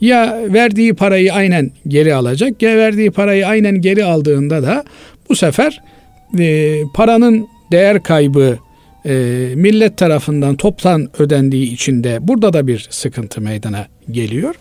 Ya 0.00 0.38
verdiği 0.48 0.94
parayı 0.94 1.34
aynen 1.34 1.70
geri 1.88 2.14
alacak 2.14 2.62
ya 2.62 2.76
verdiği 2.76 3.10
parayı 3.10 3.46
aynen 3.46 3.80
geri 3.80 4.04
aldığında 4.04 4.62
da 4.62 4.84
bu 5.28 5.36
sefer 5.36 5.82
e, 6.38 6.76
paranın 6.94 7.46
değer 7.72 8.02
kaybı 8.02 8.58
e, 9.06 9.12
millet 9.54 9.96
tarafından 9.96 10.56
toptan 10.56 11.08
ödendiği 11.18 11.72
için 11.72 12.04
de 12.04 12.18
burada 12.20 12.52
da 12.52 12.66
bir 12.66 12.86
sıkıntı 12.90 13.40
meydana 13.40 13.86
geliyor. 14.10 14.54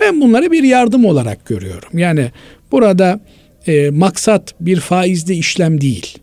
Ben 0.00 0.20
bunları 0.20 0.52
bir 0.52 0.62
yardım 0.62 1.04
olarak 1.04 1.46
görüyorum. 1.46 1.98
Yani 1.98 2.30
burada 2.72 3.20
e, 3.66 3.90
maksat 3.90 4.54
bir 4.60 4.80
faizli 4.80 5.34
işlem 5.34 5.80
değil. 5.80 6.18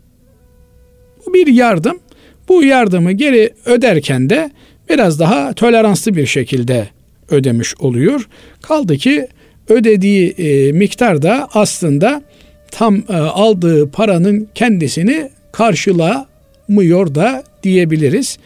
Bu 1.25 1.33
bir 1.33 1.47
yardım. 1.47 1.99
Bu 2.49 2.63
yardımı 2.63 3.11
geri 3.11 3.53
öderken 3.65 4.29
de 4.29 4.51
biraz 4.89 5.19
daha 5.19 5.53
toleranslı 5.53 6.15
bir 6.15 6.25
şekilde 6.25 6.87
ödemiş 7.29 7.75
oluyor. 7.79 8.27
Kaldı 8.61 8.97
ki 8.97 9.27
ödediği 9.69 10.29
e, 10.29 10.71
miktar 10.71 11.21
da 11.21 11.49
aslında 11.53 12.21
tam 12.71 13.03
e, 13.09 13.13
aldığı 13.13 13.91
paranın 13.91 14.47
kendisini 14.55 15.29
karşılamıyor 15.51 17.15
da 17.15 17.43
diyebiliriz. 17.63 18.37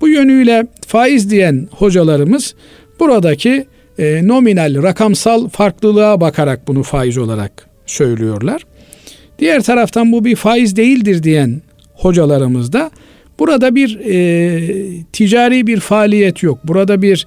Bu 0.00 0.08
yönüyle 0.08 0.66
faiz 0.86 1.30
diyen 1.30 1.68
hocalarımız 1.70 2.54
buradaki 3.00 3.66
e, 3.98 4.28
nominal 4.28 4.82
rakamsal 4.82 5.48
farklılığa 5.48 6.20
bakarak 6.20 6.68
bunu 6.68 6.82
faiz 6.82 7.18
olarak 7.18 7.66
söylüyorlar. 7.86 8.62
Diğer 9.38 9.62
taraftan 9.62 10.12
bu 10.12 10.24
bir 10.24 10.36
faiz 10.36 10.76
değildir 10.76 11.22
diyen 11.22 11.62
hocalarımız 11.94 12.72
da 12.72 12.90
burada 13.38 13.74
bir 13.74 14.00
e, 14.04 15.04
ticari 15.12 15.66
bir 15.66 15.80
faaliyet 15.80 16.42
yok. 16.42 16.58
Burada 16.64 17.02
bir 17.02 17.26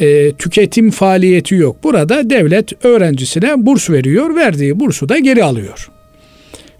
e, 0.00 0.32
tüketim 0.32 0.90
faaliyeti 0.90 1.54
yok. 1.54 1.76
Burada 1.84 2.30
devlet 2.30 2.84
öğrencisine 2.84 3.66
burs 3.66 3.90
veriyor, 3.90 4.34
verdiği 4.34 4.80
bursu 4.80 5.08
da 5.08 5.18
geri 5.18 5.44
alıyor. 5.44 5.90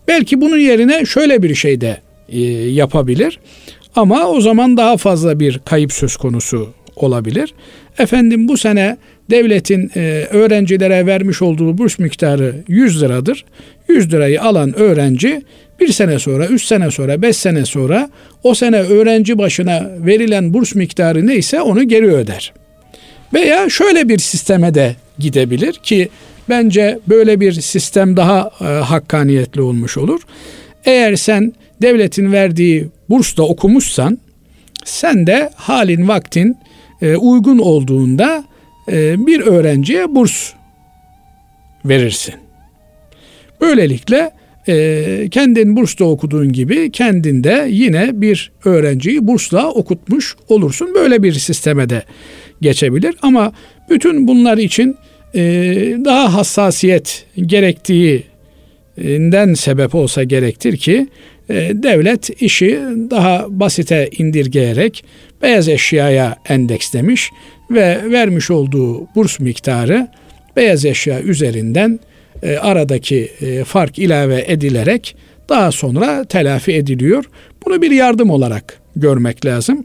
Belki 0.09 0.41
bunun 0.41 0.59
yerine 0.59 1.05
şöyle 1.05 1.43
bir 1.43 1.55
şey 1.55 1.81
de 1.81 2.01
e, 2.29 2.41
yapabilir. 2.71 3.39
Ama 3.97 4.27
o 4.27 4.41
zaman 4.41 4.77
daha 4.77 4.97
fazla 4.97 5.41
bir 5.41 5.59
kayıp 5.59 5.93
söz 5.93 6.17
konusu 6.17 6.69
olabilir. 6.97 7.55
Efendim 7.99 8.49
bu 8.49 8.57
sene 8.57 8.97
devletin 9.31 9.91
e, 9.97 10.27
öğrencilere 10.31 11.07
vermiş 11.07 11.43
olduğu 11.43 11.79
burs 11.79 11.99
miktarı 11.99 12.55
100 12.69 13.03
liradır. 13.03 13.45
100 13.89 14.13
lirayı 14.13 14.43
alan 14.43 14.79
öğrenci 14.79 15.43
bir 15.81 15.89
sene 15.89 16.19
sonra, 16.19 16.47
üç 16.47 16.65
sene 16.65 16.91
sonra, 16.91 17.23
beş 17.23 17.37
sene 17.37 17.65
sonra 17.65 18.11
o 18.43 18.55
sene 18.55 18.77
öğrenci 18.77 19.39
başına 19.39 19.91
verilen 19.99 20.55
burs 20.55 20.75
miktarı 20.75 21.27
neyse 21.27 21.61
onu 21.61 21.89
geri 21.89 22.15
öder. 22.15 22.53
Veya 23.35 23.69
şöyle 23.69 24.09
bir 24.09 24.19
sisteme 24.19 24.75
de 24.75 24.97
gidebilir 25.19 25.73
ki 25.73 26.09
bence 26.49 26.99
böyle 27.09 27.41
bir 27.41 27.53
sistem 27.53 28.17
daha 28.17 28.51
e, 28.61 28.65
hakkaniyetli 28.65 29.61
olmuş 29.61 29.97
olur. 29.99 30.21
Eğer 30.85 31.17
sen 31.17 31.53
devletin 31.83 32.33
verdiği 32.33 32.89
bursla 33.11 33.43
okumuşsan 33.43 34.19
sen 34.85 35.27
de 35.27 35.51
halin 35.55 36.09
vaktin 36.09 36.57
e, 37.03 37.17
uygun 37.17 37.59
olduğunda 37.59 38.45
e, 38.93 39.27
bir 39.27 39.41
öğrenciye 39.41 40.15
burs 40.15 40.53
verirsin. 41.85 42.35
Böylelikle 43.61 44.31
e, 44.69 45.29
kendin 45.31 45.77
bursta 45.77 46.05
okuduğun 46.05 46.53
gibi 46.53 46.93
kendinde 46.93 47.67
yine 47.71 48.21
bir 48.21 48.53
öğrenciyi 48.65 49.27
bursla 49.27 49.71
okutmuş 49.71 50.37
olursun. 50.49 50.95
Böyle 50.95 51.23
bir 51.23 51.33
sisteme 51.33 51.89
de 51.89 52.03
geçebilir 52.61 53.15
ama 53.23 53.53
bütün 53.91 54.29
bunlar 54.29 54.59
için 54.59 54.97
e, 55.35 55.41
daha 56.05 56.35
hassasiyet 56.35 57.27
gerektiğinden 57.37 59.55
sebep 59.55 59.95
olsa 59.95 60.25
gerektir 60.25 60.77
ki 60.77 61.07
devlet 61.49 62.43
işi 62.43 62.81
daha 63.11 63.47
basite 63.49 64.11
indirgeyerek 64.19 65.05
beyaz 65.43 65.69
eşyaya 65.69 66.37
endekslemiş 66.49 67.31
ve 67.71 68.01
vermiş 68.11 68.51
olduğu 68.51 69.07
burs 69.15 69.41
miktarı 69.41 70.09
beyaz 70.57 70.85
eşya 70.85 71.21
üzerinden 71.21 72.01
e, 72.43 72.57
aradaki 72.57 73.31
e, 73.41 73.65
fark 73.65 73.99
ilave 73.99 74.45
edilerek 74.47 75.17
daha 75.49 75.73
sonra 75.73 76.25
telafi 76.25 76.73
ediliyor. 76.73 77.25
Bunu 77.67 77.83
bir 77.83 77.91
yardım 77.91 78.31
olarak 78.31 78.81
görmek 78.97 79.47
lazım. 79.47 79.85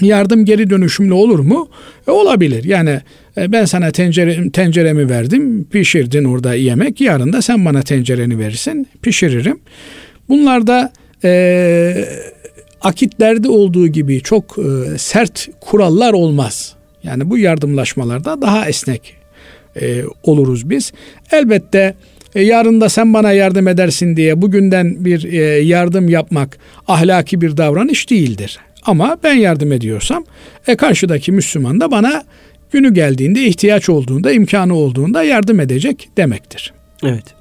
Yardım 0.00 0.44
geri 0.44 0.70
dönüşümlü 0.70 1.12
olur 1.12 1.38
mu? 1.38 1.68
E, 2.08 2.10
olabilir. 2.10 2.64
Yani 2.64 3.00
e, 3.36 3.52
ben 3.52 3.64
sana 3.64 3.90
tencere, 3.90 4.50
tenceremi 4.50 5.10
verdim, 5.10 5.64
pişirdin 5.64 6.24
orada 6.24 6.54
yemek. 6.54 7.00
Yarın 7.00 7.32
da 7.32 7.42
sen 7.42 7.64
bana 7.64 7.82
tencereni 7.82 8.38
verirsin, 8.38 8.86
pişiririm. 9.02 9.60
Bunlarda 10.28 10.92
e, 11.24 12.04
akitlerde 12.80 13.48
olduğu 13.48 13.88
gibi 13.88 14.20
çok 14.20 14.56
e, 14.58 14.98
sert 14.98 15.48
kurallar 15.60 16.12
olmaz. 16.12 16.74
Yani 17.02 17.30
bu 17.30 17.38
yardımlaşmalarda 17.38 18.42
daha 18.42 18.68
esnek 18.68 19.16
e, 19.80 20.02
oluruz 20.22 20.70
biz. 20.70 20.92
Elbette 21.32 21.94
e, 22.34 22.42
yarın 22.42 22.80
da 22.80 22.88
sen 22.88 23.14
bana 23.14 23.32
yardım 23.32 23.68
edersin 23.68 24.16
diye 24.16 24.42
bugünden 24.42 25.04
bir 25.04 25.24
e, 25.24 25.62
yardım 25.62 26.08
yapmak 26.08 26.58
ahlaki 26.88 27.40
bir 27.40 27.56
davranış 27.56 28.10
değildir. 28.10 28.58
Ama 28.82 29.16
ben 29.24 29.34
yardım 29.34 29.72
ediyorsam 29.72 30.24
e 30.66 30.76
karşıdaki 30.76 31.32
Müslüman 31.32 31.80
da 31.80 31.90
bana 31.90 32.22
günü 32.72 32.94
geldiğinde 32.94 33.46
ihtiyaç 33.46 33.88
olduğunda 33.88 34.32
imkanı 34.32 34.74
olduğunda 34.74 35.22
yardım 35.22 35.60
edecek 35.60 36.08
demektir. 36.16 36.72
Evet. 37.02 37.37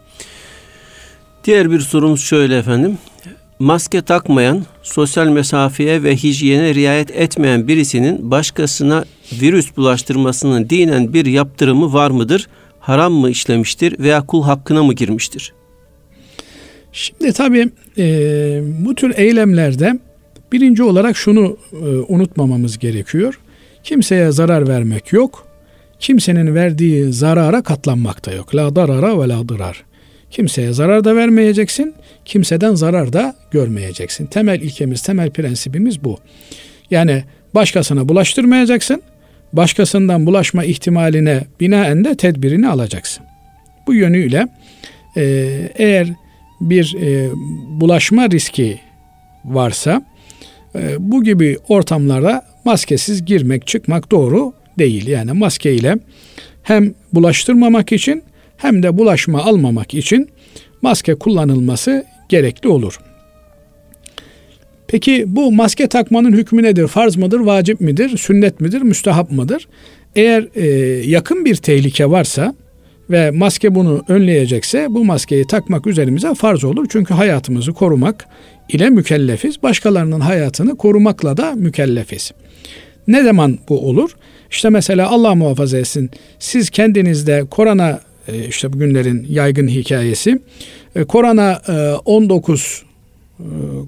Diğer 1.48 1.72
bir 1.72 1.80
sorumuz 1.80 2.22
şöyle 2.22 2.58
efendim. 2.58 2.98
Maske 3.60 4.02
takmayan, 4.02 4.66
sosyal 4.84 5.28
mesafeye 5.28 6.04
ve 6.04 6.16
hijyene 6.16 6.76
riayet 6.76 7.12
etmeyen 7.12 7.68
birisinin 7.68 8.32
başkasına 8.32 9.06
virüs 9.42 9.78
bulaştırmasının 9.78 10.70
dinen 10.70 11.14
bir 11.14 11.26
yaptırımı 11.26 11.94
var 11.94 12.12
mıdır? 12.12 12.48
Haram 12.80 13.14
mı 13.14 13.30
işlemiştir 13.30 14.00
veya 14.00 14.26
kul 14.26 14.44
hakkına 14.44 14.84
mı 14.84 14.94
girmiştir? 14.94 15.54
Şimdi 16.92 17.34
tabii 17.34 17.70
e, 17.98 18.06
bu 18.86 18.96
tür 18.96 19.14
eylemlerde 19.18 20.00
birinci 20.52 20.84
olarak 20.84 21.18
şunu 21.18 21.58
e, 21.74 21.86
unutmamamız 21.86 22.80
gerekiyor. 22.80 23.40
Kimseye 23.84 24.32
zarar 24.32 24.68
vermek 24.68 25.14
yok. 25.14 25.48
Kimsenin 26.00 26.56
verdiği 26.56 27.14
zarara 27.14 27.62
katlanmak 27.62 28.26
da 28.26 28.32
yok. 28.32 28.56
La 28.56 28.76
darara 28.76 29.22
ve 29.22 29.30
la 29.30 29.50
dırar. 29.50 29.87
Kimseye 30.32 30.74
zarar 30.74 31.04
da 31.04 31.16
vermeyeceksin, 31.16 31.94
kimseden 32.26 32.76
zarar 32.76 33.14
da 33.14 33.36
görmeyeceksin. 33.52 34.26
Temel 34.26 34.62
ilkemiz, 34.62 35.02
temel 35.02 35.30
prensibimiz 35.30 36.04
bu. 36.04 36.18
Yani 36.92 37.24
başkasına 37.56 38.10
bulaştırmayacaksın, 38.10 39.02
başkasından 39.54 40.26
bulaşma 40.26 40.64
ihtimaline 40.64 41.44
binaen 41.60 42.04
de 42.04 42.16
tedbirini 42.16 42.70
alacaksın. 42.70 43.26
Bu 43.88 43.94
yönüyle 43.94 44.48
e, 45.18 45.24
eğer 45.76 46.08
bir 46.62 46.96
e, 47.02 47.30
bulaşma 47.70 48.30
riski 48.30 48.80
varsa 49.46 50.06
e, 50.76 50.96
bu 51.00 51.24
gibi 51.24 51.58
ortamlara 51.68 52.42
maskesiz 52.66 53.26
girmek 53.26 53.68
çıkmak 53.68 54.12
doğru 54.12 54.54
değil. 54.80 55.08
Yani 55.08 55.32
maske 55.32 55.74
ile 55.74 55.98
hem 56.64 56.94
bulaştırmamak 57.14 57.92
için 57.92 58.24
hem 58.58 58.84
de 58.84 58.98
bulaşma 58.98 59.44
almamak 59.44 59.94
için 59.94 60.30
maske 60.82 61.16
kullanılması 61.16 62.06
gerekli 62.30 62.70
olur. 62.70 63.00
Peki 64.88 65.24
bu 65.28 65.52
maske 65.52 65.88
takmanın 65.88 66.32
hükmü 66.32 66.64
nedir? 66.64 66.88
Farz 66.88 67.16
mıdır, 67.16 67.40
vacip 67.40 67.82
midir, 67.82 68.18
sünnet 68.18 68.62
midir, 68.62 68.82
müstehap 68.82 69.32
mıdır? 69.32 69.68
Eğer 70.16 70.48
e, 70.56 70.66
yakın 71.10 71.46
bir 71.46 71.56
tehlike 71.56 72.10
varsa 72.10 72.56
ve 73.10 73.32
maske 73.32 73.76
bunu 73.76 74.04
önleyecekse 74.08 74.88
bu 74.90 75.06
maskeyi 75.06 75.48
takmak 75.48 75.88
üzerimize 75.88 76.34
farz 76.34 76.64
olur. 76.64 76.86
Çünkü 76.90 77.14
hayatımızı 77.14 77.74
korumak 77.74 78.26
ile 78.70 78.90
mükellefiz. 78.90 79.64
Başkalarının 79.64 80.20
hayatını 80.20 80.78
korumakla 80.78 81.38
da 81.38 81.52
mükellefiz. 81.52 82.32
Ne 83.08 83.24
zaman 83.24 83.58
bu 83.70 83.80
olur? 83.90 84.12
İşte 84.52 84.70
mesela 84.70 85.10
Allah 85.10 85.36
muhafaza 85.36 85.78
etsin. 85.78 86.10
Siz 86.40 86.70
kendinizde 86.70 87.44
korona 87.52 88.00
işte 88.50 88.74
bugünlerin 88.74 89.28
yaygın 89.30 89.68
hikayesi. 89.68 90.40
E, 90.96 91.04
korona 91.04 91.62
19 92.06 92.84
e, 93.40 93.44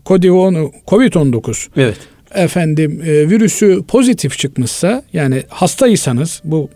Covid-19 0.05 1.67
evet. 1.77 1.97
efendim 2.35 3.01
virüsü 3.03 3.83
pozitif 3.87 4.37
çıkmışsa 4.37 5.03
yani 5.13 5.43
hastaysanız 5.49 6.41
bu, 6.43 6.69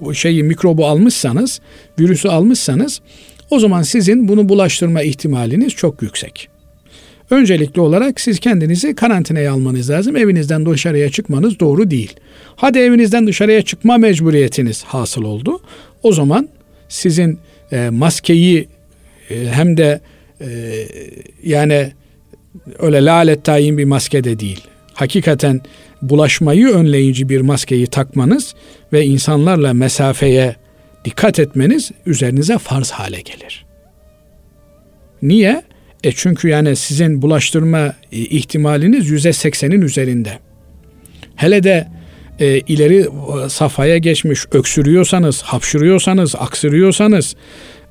bu 0.00 0.14
şeyi 0.14 0.42
mikrobu 0.42 0.86
almışsanız 0.86 1.60
virüsü 2.00 2.28
almışsanız 2.28 3.00
o 3.50 3.58
zaman 3.58 3.82
sizin 3.82 4.28
bunu 4.28 4.48
bulaştırma 4.48 5.02
ihtimaliniz 5.02 5.72
çok 5.72 6.02
yüksek. 6.02 6.48
Öncelikli 7.30 7.80
olarak 7.80 8.20
siz 8.20 8.40
kendinizi 8.40 8.94
karantinaya 8.94 9.52
almanız 9.52 9.90
lazım. 9.90 10.16
Evinizden 10.16 10.66
dışarıya 10.66 11.10
çıkmanız 11.10 11.60
doğru 11.60 11.90
değil. 11.90 12.16
Hadi 12.56 12.78
evinizden 12.78 13.26
dışarıya 13.26 13.62
çıkma 13.62 13.98
mecburiyetiniz 13.98 14.84
hasıl 14.84 15.22
oldu. 15.22 15.60
O 16.02 16.12
zaman 16.12 16.48
sizin 16.88 17.38
e, 17.72 17.90
maskeyi 17.90 18.68
e, 19.30 19.46
hem 19.48 19.76
de 19.76 20.00
e, 20.40 20.48
yani 21.44 21.92
öyle 22.78 23.04
lalet 23.04 23.44
tayin 23.44 23.78
bir 23.78 23.84
maske 23.84 24.24
de 24.24 24.40
değil. 24.40 24.64
Hakikaten 24.94 25.60
bulaşmayı 26.02 26.68
önleyici 26.68 27.28
bir 27.28 27.40
maskeyi 27.40 27.86
takmanız 27.86 28.54
ve 28.92 29.04
insanlarla 29.04 29.74
mesafeye 29.74 30.56
dikkat 31.04 31.38
etmeniz 31.38 31.90
üzerinize 32.06 32.58
farz 32.58 32.90
hale 32.90 33.20
gelir. 33.20 33.66
Niye? 35.22 35.62
E 36.04 36.12
çünkü 36.12 36.48
yani 36.48 36.76
sizin 36.76 37.22
bulaştırma 37.22 37.94
e, 38.12 38.18
ihtimaliniz 38.18 39.08
yüzde 39.08 39.32
seksenin 39.32 39.80
üzerinde. 39.80 40.38
Hele 41.36 41.62
de 41.62 41.88
e, 42.40 42.60
ileri 42.60 42.98
e, 43.44 43.48
safhaya 43.48 43.98
geçmiş 43.98 44.46
öksürüyorsanız, 44.52 45.42
hapşırıyorsanız, 45.42 46.34
aksırıyorsanız 46.34 47.36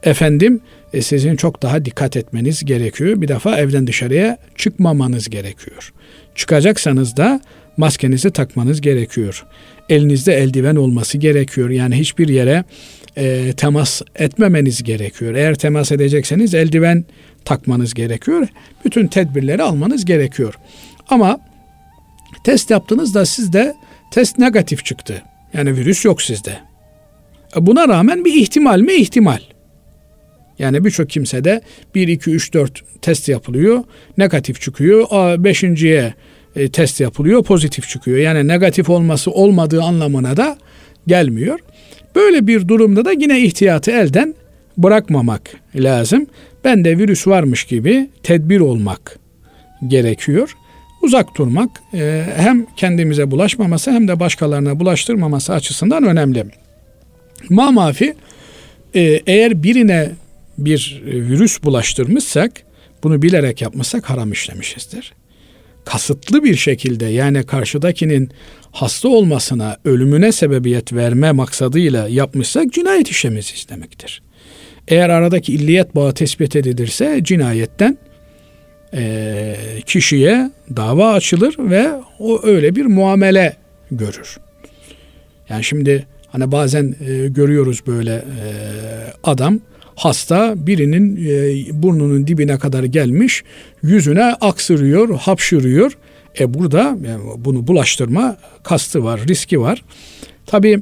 efendim 0.03 0.61
e, 0.93 1.01
sizin 1.01 1.35
çok 1.35 1.61
daha 1.61 1.85
dikkat 1.85 2.17
etmeniz 2.17 2.65
gerekiyor. 2.65 3.21
Bir 3.21 3.27
defa 3.27 3.57
evden 3.57 3.87
dışarıya 3.87 4.37
çıkmamanız 4.55 5.29
gerekiyor. 5.29 5.93
Çıkacaksanız 6.35 7.17
da 7.17 7.41
maskenizi 7.77 8.31
takmanız 8.31 8.81
gerekiyor. 8.81 9.45
Elinizde 9.89 10.33
eldiven 10.33 10.75
olması 10.75 11.17
gerekiyor. 11.17 11.69
Yani 11.69 11.95
hiçbir 11.95 12.27
yere 12.27 12.63
e, 13.17 13.53
temas 13.57 14.01
etmemeniz 14.15 14.83
gerekiyor. 14.83 15.33
Eğer 15.33 15.55
temas 15.55 15.91
edecekseniz 15.91 16.53
eldiven 16.53 17.05
takmanız 17.45 17.93
gerekiyor. 17.93 18.47
Bütün 18.85 19.07
tedbirleri 19.07 19.63
almanız 19.63 20.05
gerekiyor. 20.05 20.53
Ama 21.09 21.39
test 22.43 22.69
yaptığınızda 22.69 23.25
sizde 23.25 23.75
test 24.11 24.39
negatif 24.39 24.85
çıktı. 24.85 25.23
Yani 25.53 25.77
virüs 25.77 26.05
yok 26.05 26.21
sizde. 26.21 26.57
E, 27.57 27.65
buna 27.65 27.87
rağmen 27.87 28.25
bir 28.25 28.33
ihtimal 28.33 28.79
mi? 28.79 28.93
İhtimal. 28.93 29.39
Yani 30.59 30.85
birçok 30.85 31.09
kimsede 31.09 31.61
1, 31.95 32.07
2, 32.07 32.31
3, 32.31 32.53
4 32.53 33.01
test 33.01 33.29
yapılıyor. 33.29 33.83
Negatif 34.17 34.61
çıkıyor. 34.61 35.07
Beşinciye 35.43 36.13
e, 36.55 36.69
test 36.69 36.99
yapılıyor. 36.99 37.43
Pozitif 37.43 37.89
çıkıyor. 37.89 38.17
Yani 38.17 38.47
negatif 38.47 38.89
olması 38.89 39.31
olmadığı 39.31 39.83
anlamına 39.83 40.37
da 40.37 40.57
gelmiyor. 41.07 41.59
Böyle 42.15 42.47
bir 42.47 42.67
durumda 42.67 43.05
da 43.05 43.11
yine 43.11 43.41
ihtiyatı 43.41 43.91
elden 43.91 44.35
bırakmamak 44.77 45.41
lazım. 45.75 46.27
Ben 46.63 46.85
de 46.85 46.97
virüs 46.97 47.27
varmış 47.27 47.63
gibi 47.63 48.09
tedbir 48.23 48.59
olmak 48.59 49.19
gerekiyor. 49.87 50.57
Uzak 51.01 51.35
durmak 51.37 51.69
e, 51.93 52.25
hem 52.35 52.65
kendimize 52.75 53.31
bulaşmaması 53.31 53.91
hem 53.91 54.07
de 54.07 54.19
başkalarına 54.19 54.79
bulaştırmaması 54.79 55.53
açısından 55.53 56.03
önemli. 56.03 56.45
Mamafi 57.49 58.15
e, 58.93 59.01
eğer 59.27 59.63
birine 59.63 60.11
bir 60.57 61.01
virüs 61.05 61.63
bulaştırmışsak 61.63 62.51
bunu 63.03 63.21
bilerek 63.21 63.61
yapmışsak 63.61 64.09
haram 64.09 64.31
işlemişizdir. 64.31 65.13
Kasıtlı 65.85 66.43
bir 66.43 66.55
şekilde 66.55 67.05
yani 67.05 67.43
karşıdakinin 67.43 68.29
hasta 68.71 69.07
olmasına, 69.07 69.77
ölümüne 69.85 70.31
sebebiyet 70.31 70.93
verme 70.93 71.31
maksadıyla 71.31 72.07
yapmışsak 72.07 72.73
cinayet 72.73 73.07
işlemişiz 73.07 73.69
demektir. 73.69 74.21
Eğer 74.87 75.09
aradaki 75.09 75.53
illiyet 75.53 75.95
bağı 75.95 76.13
tespit 76.13 76.55
edilirse 76.55 77.19
cinayetten 77.23 77.97
e, 78.95 79.55
kişiye 79.85 80.51
dava 80.75 81.13
açılır 81.13 81.55
ve 81.59 81.89
o 82.19 82.39
öyle 82.43 82.75
bir 82.75 82.85
muamele 82.85 83.55
görür. 83.91 84.37
Yani 85.49 85.63
şimdi 85.63 86.05
hani 86.27 86.51
bazen 86.51 86.95
e, 87.07 87.27
görüyoruz 87.27 87.81
böyle 87.87 88.13
e, 88.13 88.47
adam 89.23 89.59
hasta 89.95 90.53
birinin 90.67 91.25
e, 91.25 91.83
burnunun 91.83 92.27
dibine 92.27 92.59
kadar 92.59 92.83
gelmiş 92.83 93.43
yüzüne 93.83 94.23
aksırıyor, 94.23 95.19
hapşırıyor. 95.19 95.97
E 96.39 96.53
burada 96.53 96.97
bunu 97.37 97.67
bulaştırma 97.67 98.37
kastı 98.63 99.03
var, 99.03 99.21
riski 99.27 99.61
var. 99.61 99.83
Tabii 100.45 100.81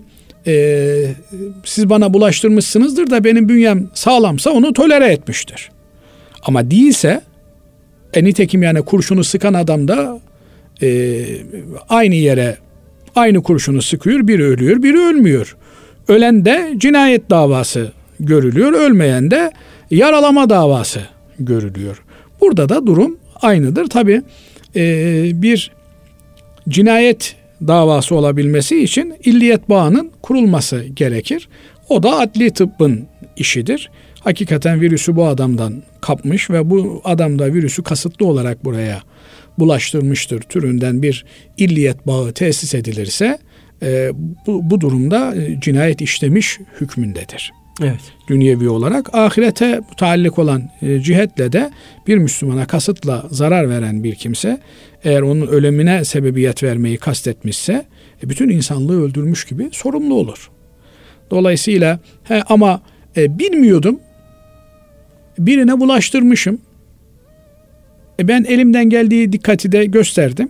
siz 1.66 1.90
bana 1.90 2.14
bulaştırmışsınızdır 2.14 3.10
da 3.10 3.24
benim 3.24 3.50
bünyem 3.50 3.90
sağlamsa 3.94 4.50
onu 4.52 4.74
tolere 4.74 5.06
etmiştir. 5.06 5.72
Ama 6.44 6.72
değilse 6.72 7.22
e 8.14 8.24
nitekim 8.24 8.64
yani 8.64 8.82
kurşunu 8.82 9.24
sıkan 9.24 9.54
adam 9.54 9.88
da 9.88 10.20
e, 10.82 11.26
aynı 11.90 12.16
yere 12.16 12.58
aynı 13.16 13.44
kurşunu 13.44 13.82
sıkıyor. 13.82 14.28
Biri 14.28 14.44
ölüyor, 14.44 14.84
biri 14.84 15.00
ölmüyor. 15.00 15.56
Ölen 16.08 16.46
de 16.46 16.74
cinayet 16.78 17.30
davası 17.30 17.92
görülüyor. 18.20 18.74
Ölmeyen 18.74 19.32
de 19.32 19.52
yaralama 19.92 20.50
davası 20.50 21.02
görülüyor. 21.40 22.04
Burada 22.42 22.70
da 22.70 22.88
durum 22.88 23.18
aynıdır. 23.42 23.88
Tabi 23.88 24.22
e, 24.76 24.82
bir 25.42 25.72
cinayet 26.70 27.36
davası 27.68 28.16
olabilmesi 28.16 28.84
için 28.84 29.16
illiyet 29.24 29.70
bağının 29.70 30.12
kurulması 30.22 30.84
gerekir. 30.84 31.48
O 31.90 32.04
da 32.04 32.18
adli 32.18 32.52
tıbbın 32.52 33.08
işidir. 33.38 33.90
Hakikaten 34.24 34.82
virüsü 34.82 35.16
bu 35.16 35.26
adamdan 35.26 35.84
kapmış 36.02 36.50
ve 36.50 36.70
bu 36.70 37.02
adam 37.04 37.40
da 37.40 37.54
virüsü 37.54 37.84
kasıtlı 37.84 38.26
olarak 38.26 38.66
buraya 38.66 39.02
bulaştırmıştır 39.60 40.42
türünden 40.42 41.02
bir 41.02 41.26
illiyet 41.58 42.08
bağı 42.08 42.34
tesis 42.34 42.74
edilirse 42.76 43.38
e, 43.82 44.12
bu, 44.48 44.70
bu 44.70 44.82
durumda 44.82 45.36
e, 45.36 45.60
cinayet 45.62 46.02
işlemiş 46.02 46.60
hükmündedir. 46.82 47.52
Evet. 47.82 48.00
Dünyevi 48.28 48.70
olarak 48.70 49.16
ahirete 49.16 49.80
mutallik 49.90 50.40
olan 50.40 50.70
e, 50.82 51.00
cihetle 51.00 51.52
de 51.52 51.72
bir 52.08 52.18
Müslümana 52.18 52.66
kasıtla 52.66 53.26
zarar 53.32 53.70
veren 53.70 54.04
bir 54.04 54.16
kimse 54.16 54.62
eğer 55.04 55.22
onun 55.22 55.48
ölümüne 55.48 56.06
sebebiyet 56.06 56.64
vermeyi 56.64 56.98
kastetmişse 56.98 57.86
e, 58.24 58.30
bütün 58.30 58.50
insanlığı 58.50 59.04
öldürmüş 59.04 59.46
gibi 59.46 59.70
sorumlu 59.72 60.14
olur. 60.14 60.50
Dolayısıyla 61.32 62.00
he, 62.24 62.44
ama 62.44 62.82
e, 63.18 63.40
bilmiyordum 63.40 64.00
birine 65.40 65.80
bulaştırmışım. 65.80 66.60
E, 68.20 68.28
ben 68.28 68.44
elimden 68.44 68.90
geldiği 68.90 69.32
dikkati 69.32 69.72
de 69.72 69.86
gösterdim. 69.86 70.50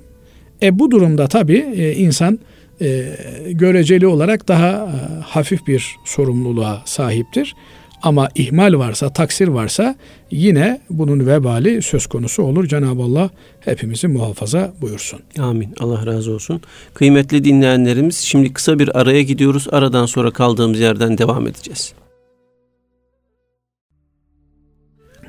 E, 0.61 0.79
bu 0.79 0.91
durumda 0.91 1.27
tabii 1.27 1.65
e, 1.75 1.93
insan 1.93 2.39
e, 2.81 3.05
göreceli 3.51 4.07
olarak 4.07 4.47
daha 4.47 4.69
e, 4.69 5.21
hafif 5.21 5.67
bir 5.67 5.95
sorumluluğa 6.05 6.81
sahiptir. 6.85 7.55
Ama 8.03 8.29
ihmal 8.35 8.73
varsa, 8.73 9.13
taksir 9.13 9.47
varsa 9.47 9.95
yine 10.31 10.81
bunun 10.89 11.27
vebali 11.27 11.81
söz 11.81 12.07
konusu 12.07 12.43
olur. 12.43 12.67
Cenab-ı 12.67 13.01
Allah 13.01 13.29
hepimizi 13.59 14.07
muhafaza 14.07 14.73
buyursun. 14.81 15.19
Amin. 15.39 15.75
Allah 15.79 16.05
razı 16.05 16.31
olsun. 16.31 16.61
Kıymetli 16.93 17.43
dinleyenlerimiz 17.43 18.17
şimdi 18.17 18.53
kısa 18.53 18.79
bir 18.79 18.99
araya 18.99 19.21
gidiyoruz. 19.21 19.67
Aradan 19.71 20.05
sonra 20.05 20.31
kaldığımız 20.31 20.79
yerden 20.79 21.17
devam 21.17 21.47
edeceğiz. 21.47 21.93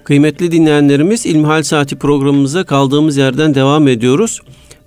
Kıymetli 0.05 0.53
dinleyenlerimiz 0.53 1.27
İlmihal 1.27 1.62
Saati 1.62 1.97
programımıza 1.97 2.64
kaldığımız 2.64 3.17
yerden 3.17 3.55
devam 3.55 3.88
ediyoruz. 3.88 4.40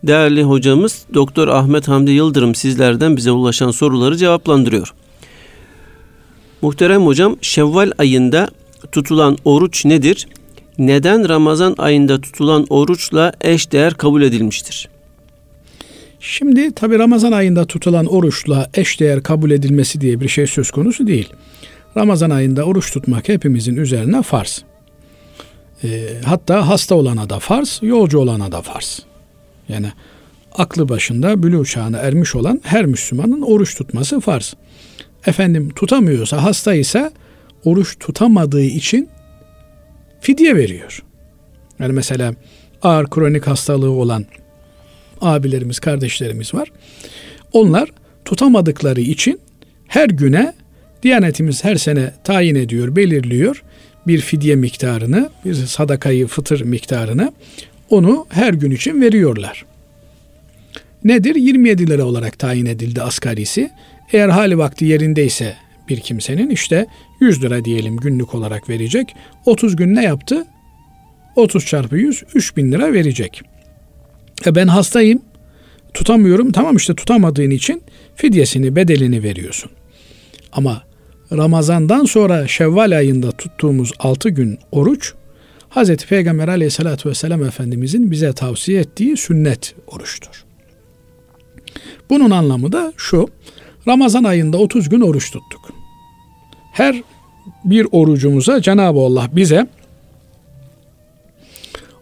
Değerli 0.04 0.44
hocamız 0.44 1.06
Doktor 1.14 1.48
Ahmet 1.48 1.88
Hamdi 1.88 2.12
Yıldırım 2.12 2.56
sizlerden 2.56 3.18
bize 3.18 3.32
ulaşan 3.32 3.72
soruları 3.72 4.18
cevaplandırıyor. 4.18 4.94
Muhterem 6.62 7.06
hocam 7.06 7.36
Şevval 7.42 7.92
ayında 7.98 8.50
tutulan 8.92 9.38
oruç 9.46 9.86
nedir? 9.86 10.28
Neden 10.78 11.30
Ramazan 11.30 11.76
ayında 11.78 12.22
tutulan 12.22 12.66
oruçla 12.70 13.34
eş 13.42 13.72
değer 13.72 13.94
kabul 13.94 14.22
edilmiştir? 14.22 14.90
Şimdi 16.20 16.76
tabi 16.76 17.00
Ramazan 17.00 17.32
ayında 17.32 17.66
tutulan 17.66 18.06
oruçla 18.06 18.70
eş 18.74 19.00
değer 19.00 19.24
kabul 19.24 19.52
edilmesi 19.52 20.02
diye 20.02 20.20
bir 20.22 20.28
şey 20.28 20.48
söz 20.48 20.72
konusu 20.72 21.08
değil. 21.08 21.30
Ramazan 21.98 22.30
ayında 22.30 22.64
oruç 22.64 22.92
tutmak 22.92 23.30
hepimizin 23.30 23.76
üzerine 23.76 24.22
farz. 24.22 24.67
E, 25.84 26.08
hatta 26.26 26.68
hasta 26.68 26.96
olana 26.96 27.30
da 27.30 27.40
farz, 27.40 27.80
yolcu 27.82 28.20
olana 28.20 28.52
da 28.52 28.62
farz. 28.62 29.00
Yani 29.70 29.92
aklı 30.54 30.90
başında 30.90 31.44
bülü 31.44 31.66
çağına 31.66 31.98
ermiş 31.98 32.36
olan 32.36 32.62
her 32.64 32.86
Müslümanın 32.86 33.42
oruç 33.42 33.76
tutması 33.76 34.20
farz. 34.20 34.54
Efendim 35.26 35.70
tutamıyorsa, 35.76 36.44
hasta 36.44 36.74
ise 36.74 37.12
oruç 37.64 38.00
tutamadığı 38.00 38.64
için 38.64 39.10
fidye 40.22 40.56
veriyor. 40.56 41.04
Yani 41.80 41.94
mesela 41.94 42.34
ağır 42.82 43.10
kronik 43.10 43.48
hastalığı 43.48 43.92
olan 43.92 44.26
abilerimiz, 45.22 45.80
kardeşlerimiz 45.80 46.54
var. 46.54 46.72
Onlar 47.54 47.90
tutamadıkları 48.26 49.02
için 49.02 49.40
her 49.88 50.10
güne 50.10 50.54
Diyanetimiz 51.04 51.64
her 51.64 51.76
sene 51.76 52.12
tayin 52.24 52.56
ediyor, 52.56 52.96
belirliyor 52.96 53.64
bir 54.08 54.22
fidye 54.22 54.56
miktarını, 54.56 55.30
bir 55.46 55.54
sadakayı 55.54 56.28
fıtır 56.28 56.62
miktarını 56.62 57.34
onu 57.90 58.26
her 58.30 58.54
gün 58.54 58.72
için 58.72 59.02
veriyorlar. 59.02 59.66
Nedir? 61.04 61.36
27 61.36 61.88
lira 61.88 62.06
olarak 62.06 62.40
tayin 62.40 62.66
edildi 62.66 63.02
asgarisi. 63.02 63.70
Eğer 64.14 64.30
hali 64.30 64.58
vakti 64.58 64.86
yerindeyse 64.86 65.56
bir 65.90 66.00
kimsenin 66.00 66.50
işte 66.50 66.88
100 67.20 67.44
lira 67.44 67.66
diyelim 67.66 67.98
günlük 67.98 68.36
olarak 68.36 68.70
verecek. 68.70 69.16
30 69.46 69.76
gün 69.76 69.96
ne 69.96 70.04
yaptı? 70.04 70.46
30 71.36 71.66
çarpı 71.66 71.98
100 71.98 72.24
3000 72.34 72.72
lira 72.72 72.94
verecek. 72.94 73.42
E 74.46 74.56
ben 74.56 74.68
hastayım 74.68 75.22
tutamıyorum 75.94 76.52
tamam 76.52 76.76
işte 76.76 76.96
tutamadığın 76.96 77.50
için 77.50 77.84
fidyesini 78.16 78.76
bedelini 78.76 79.24
veriyorsun. 79.24 79.72
Ama 80.52 80.84
Ramazandan 81.32 82.06
sonra 82.06 82.48
Şevval 82.48 82.98
ayında 82.98 83.32
tuttuğumuz 83.32 83.92
6 84.00 84.30
gün 84.30 84.60
oruç 84.72 85.14
Hazreti 85.70 86.08
Peygamber 86.08 86.48
aleyhissalatü 86.48 87.10
vesselam 87.10 87.44
Efendimizin 87.44 88.12
bize 88.12 88.34
tavsiye 88.34 88.82
ettiği 88.82 89.18
sünnet 89.18 89.76
oruçtur. 89.88 90.46
Bunun 92.10 92.32
anlamı 92.32 92.72
da 92.72 92.94
şu. 92.98 93.28
Ramazan 93.88 94.24
ayında 94.24 94.58
30 94.58 94.90
gün 94.90 95.02
oruç 95.02 95.32
tuttuk. 95.32 95.62
Her 96.72 97.02
bir 97.66 97.88
orucumuza 97.92 98.62
Cenab-ı 98.62 99.00
Allah 99.00 99.30
bize 99.32 99.68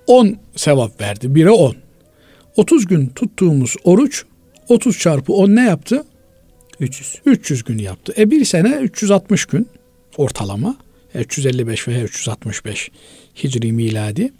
10 0.08 0.38
sevap 0.56 1.02
verdi. 1.02 1.28
1'e 1.28 1.50
10. 1.50 1.76
30 2.56 2.88
gün 2.88 3.08
tuttuğumuz 3.08 3.76
oruç 3.84 4.26
30 4.70 5.00
çarpı 5.00 5.34
10 5.34 5.56
ne 5.56 5.66
yaptı? 5.66 6.04
300. 6.80 7.22
300 7.26 7.64
gün 7.64 7.78
yaptı. 7.78 8.14
E 8.18 8.32
bir 8.32 8.46
sene 8.46 8.70
360 8.70 9.46
gün 9.46 9.68
ortalama. 10.18 10.78
355 11.16 11.88
veya 11.88 12.04
365 12.04 12.92
Hicri 13.44 13.72
miladi. 13.72 14.34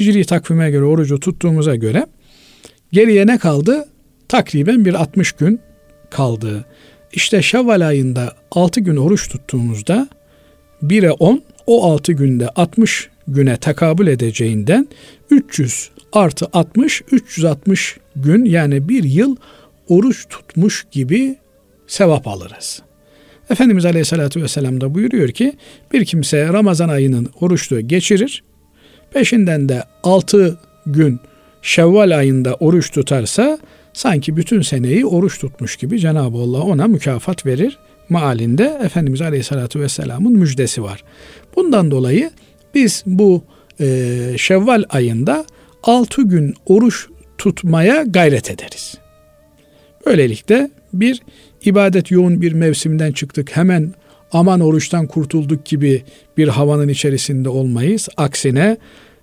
Hicri 0.00 0.24
takvime 0.24 0.70
göre 0.70 0.84
orucu 0.84 1.20
tuttuğumuza 1.20 1.76
göre 1.76 2.06
geriye 2.92 3.26
ne 3.26 3.38
kaldı? 3.38 3.88
Takriben 4.28 4.84
bir 4.84 4.94
60 4.94 5.32
gün 5.32 5.60
kaldı. 6.10 6.64
İşte 7.12 7.42
Şevval 7.42 7.88
ayında 7.88 8.36
6 8.50 8.80
gün 8.80 8.96
oruç 8.96 9.28
tuttuğumuzda 9.28 10.08
1'e 10.82 11.10
10 11.10 11.42
o 11.66 11.92
6 11.92 12.12
günde 12.12 12.48
60 12.48 13.08
güne 13.28 13.56
tekabül 13.56 14.06
edeceğinden 14.06 14.88
300 15.30 15.90
artı 16.12 16.46
60 16.52 17.02
360 17.12 17.96
gün 18.16 18.44
yani 18.44 18.88
bir 18.88 19.04
yıl 19.04 19.36
oruç 19.88 20.28
tutmuş 20.28 20.86
gibi 20.90 21.36
sevap 21.92 22.28
alırız. 22.28 22.82
Efendimiz 23.50 23.84
Aleyhisselatü 23.84 24.42
Vesselam 24.42 24.80
da 24.80 24.94
buyuruyor 24.94 25.28
ki 25.28 25.52
bir 25.92 26.04
kimse 26.04 26.48
Ramazan 26.48 26.88
ayının 26.88 27.30
oruçlu 27.40 27.80
geçirir. 27.80 28.44
Peşinden 29.10 29.68
de 29.68 29.84
6 30.02 30.58
gün 30.86 31.20
Şevval 31.62 32.18
ayında 32.18 32.54
oruç 32.54 32.90
tutarsa 32.90 33.58
sanki 33.92 34.36
bütün 34.36 34.62
seneyi 34.62 35.06
oruç 35.06 35.38
tutmuş 35.38 35.76
gibi 35.76 36.00
Cenab-ı 36.00 36.38
Allah 36.38 36.62
ona 36.62 36.86
mükafat 36.86 37.46
verir. 37.46 37.78
Maalinde 38.08 38.78
Efendimiz 38.84 39.20
Aleyhisselatü 39.20 39.80
Vesselam'ın 39.80 40.32
müjdesi 40.32 40.82
var. 40.82 41.04
Bundan 41.56 41.90
dolayı 41.90 42.30
biz 42.74 43.02
bu 43.06 43.44
e, 43.80 44.34
Şevval 44.36 44.84
ayında 44.88 45.44
6 45.82 46.22
gün 46.22 46.54
oruç 46.66 47.06
tutmaya 47.38 48.02
gayret 48.02 48.50
ederiz. 48.50 48.94
Böylelikle 50.06 50.70
bir 50.92 51.20
ibadet 51.64 52.10
yoğun 52.10 52.42
bir 52.42 52.52
mevsimden 52.52 53.12
çıktık 53.12 53.56
hemen 53.56 53.94
aman 54.32 54.60
oruçtan 54.60 55.06
kurtulduk 55.06 55.64
gibi 55.64 56.02
bir 56.36 56.48
havanın 56.48 56.88
içerisinde 56.88 57.48
olmayız. 57.48 58.08
Aksine 58.16 58.76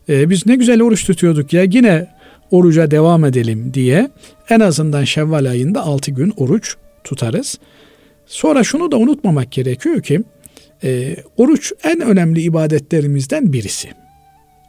e, 0.09 0.29
biz 0.29 0.45
ne 0.45 0.55
güzel 0.55 0.81
oruç 0.81 1.05
tutuyorduk 1.05 1.53
ya 1.53 1.63
yine 1.63 2.07
oruca 2.51 2.91
devam 2.91 3.25
edelim 3.25 3.73
diye 3.73 4.09
en 4.49 4.59
azından 4.59 5.03
Şevval 5.03 5.45
ayında 5.45 5.81
6 5.81 6.11
gün 6.11 6.33
oruç 6.37 6.75
tutarız. 7.03 7.59
Sonra 8.25 8.63
şunu 8.63 8.91
da 8.91 8.97
unutmamak 8.97 9.51
gerekiyor 9.51 10.01
ki 10.01 10.21
e, 10.83 11.15
oruç 11.37 11.73
en 11.83 12.01
önemli 12.01 12.41
ibadetlerimizden 12.41 13.53
birisi. 13.53 13.89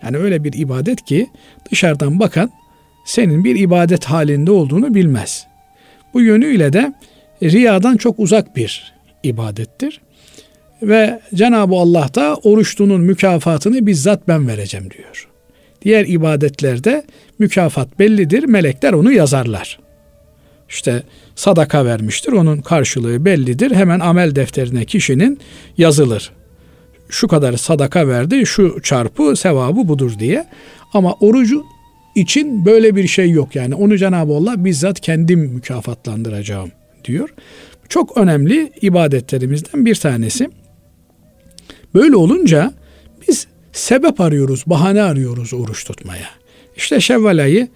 Yani 0.02 0.16
öyle 0.16 0.44
bir 0.44 0.52
ibadet 0.52 1.04
ki 1.04 1.26
dışarıdan 1.70 2.20
bakan 2.20 2.50
senin 3.06 3.44
bir 3.44 3.58
ibadet 3.58 4.04
halinde 4.04 4.50
olduğunu 4.50 4.94
bilmez. 4.94 5.46
Bu 6.14 6.20
yönüyle 6.20 6.72
de 6.72 6.92
riyadan 7.42 7.96
çok 7.96 8.18
uzak 8.18 8.56
bir 8.56 8.92
ibadettir. 9.22 10.00
Ve 10.82 11.20
Cenab-ı 11.34 11.74
Allah 11.74 12.08
da 12.14 12.34
oruçlunun 12.34 13.00
mükafatını 13.00 13.86
bizzat 13.86 14.28
ben 14.28 14.48
vereceğim 14.48 14.90
diyor. 14.90 15.28
Diğer 15.82 16.06
ibadetlerde 16.06 17.04
mükafat 17.38 17.98
bellidir. 17.98 18.44
Melekler 18.44 18.92
onu 18.92 19.12
yazarlar. 19.12 19.78
İşte 20.68 21.02
sadaka 21.34 21.84
vermiştir. 21.84 22.32
Onun 22.32 22.60
karşılığı 22.60 23.24
bellidir. 23.24 23.70
Hemen 23.70 24.00
amel 24.00 24.34
defterine 24.34 24.84
kişinin 24.84 25.38
yazılır. 25.78 26.32
Şu 27.08 27.28
kadar 27.28 27.56
sadaka 27.56 28.08
verdi, 28.08 28.46
şu 28.46 28.82
çarpı 28.82 29.36
sevabı 29.36 29.88
budur 29.88 30.18
diye. 30.18 30.46
Ama 30.92 31.12
orucu 31.20 31.64
için 32.14 32.64
böyle 32.64 32.96
bir 32.96 33.06
şey 33.06 33.30
yok 33.30 33.56
yani. 33.56 33.74
Onu 33.74 33.98
Cenab-ı 33.98 34.32
Allah 34.32 34.64
bizzat 34.64 35.00
kendim 35.00 35.40
mükafatlandıracağım 35.40 36.70
diyor. 37.04 37.28
Çok 37.88 38.16
önemli 38.16 38.72
ibadetlerimizden 38.82 39.86
bir 39.86 39.94
tanesi. 39.94 40.50
Böyle 41.94 42.16
olunca 42.16 42.72
biz 43.28 43.46
sebep 43.72 44.20
arıyoruz, 44.20 44.64
bahane 44.66 45.02
arıyoruz 45.02 45.54
oruç 45.54 45.84
tutmaya. 45.84 46.28
İşte 46.76 47.00
Şevval 47.00 47.38
ayı 47.38 47.68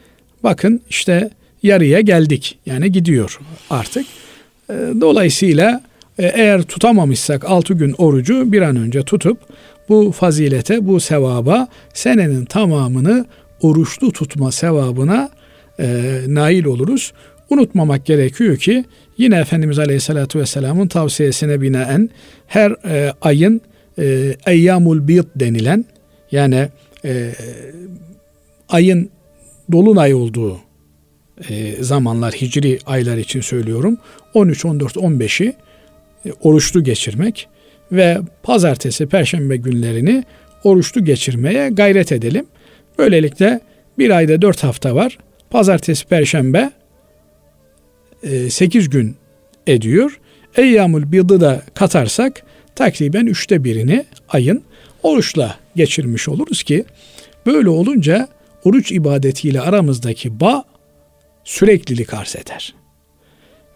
bakın 0.43 0.81
işte 0.91 1.31
yarıya 1.63 2.01
geldik. 2.01 2.59
Yani 2.67 2.93
gidiyor 2.93 3.39
artık. 3.71 4.07
E, 4.71 4.75
dolayısıyla 5.01 5.83
e, 6.19 6.27
eğer 6.27 6.63
tutamamışsak 6.63 7.45
6 7.51 7.75
gün 7.75 7.95
orucu 7.99 8.53
bir 8.53 8.63
an 8.63 8.77
önce 8.77 9.03
tutup 9.03 9.39
bu 9.89 10.13
fazilete, 10.13 10.87
bu 10.87 11.01
sevaba 11.01 11.69
senenin 11.95 12.45
tamamını 12.45 13.27
oruçlu 13.61 14.13
tutma 14.13 14.53
sevabına 14.53 15.31
e, 15.81 16.21
nail 16.27 16.65
oluruz. 16.65 17.13
Unutmamak 17.51 18.07
gerekiyor 18.07 18.57
ki 18.57 18.85
yine 19.19 19.37
Efendimiz 19.41 19.79
Aleyhisselatü 19.79 20.39
Vesselam'ın 20.39 20.89
tavsiyesine 20.89 21.61
binaen 21.61 22.11
her 22.47 22.71
e, 22.71 23.13
ayın 23.21 23.61
e, 23.99 24.37
eyyamul 24.47 25.09
bid 25.09 25.25
denilen 25.37 25.85
yani 26.33 26.69
e, 27.05 27.31
ayın 28.69 29.11
dolunay 29.73 30.15
olduğu 30.15 30.59
e, 31.49 31.83
zamanlar 31.83 32.33
hicri 32.33 32.79
aylar 32.87 33.17
için 33.17 33.41
söylüyorum 33.41 33.99
13, 34.35 34.65
14, 34.65 34.97
15'i 34.97 35.53
e, 36.27 36.33
oruçlu 36.41 36.85
geçirmek 36.85 37.49
ve 37.93 38.19
pazartesi, 38.43 39.07
perşembe 39.07 39.57
günlerini 39.57 40.25
oruçlu 40.65 41.05
geçirmeye 41.05 41.69
gayret 41.69 42.13
edelim. 42.13 42.47
Böylelikle 42.99 43.61
bir 43.99 44.11
ayda 44.11 44.43
dört 44.43 44.65
hafta 44.65 44.95
var. 44.95 45.19
Pazartesi, 45.51 46.07
perşembe 46.07 46.71
8 48.51 48.91
gün 48.91 49.17
ediyor. 49.67 50.21
Eyyamul 50.57 51.13
Bid'i 51.13 51.41
da 51.41 51.63
katarsak 51.75 52.43
takriben 52.75 53.27
üçte 53.27 53.65
birini 53.65 54.05
ayın 54.29 54.63
oruçla 55.03 55.57
geçirmiş 55.77 56.29
oluruz 56.29 56.63
ki 56.63 56.85
böyle 57.47 57.69
olunca 57.69 58.29
oruç 58.65 58.93
ibadetiyle 58.93 59.61
aramızdaki 59.61 60.41
bağ 60.41 60.65
süreklilik 61.45 62.15
arz 62.15 62.37
eder. 62.37 62.75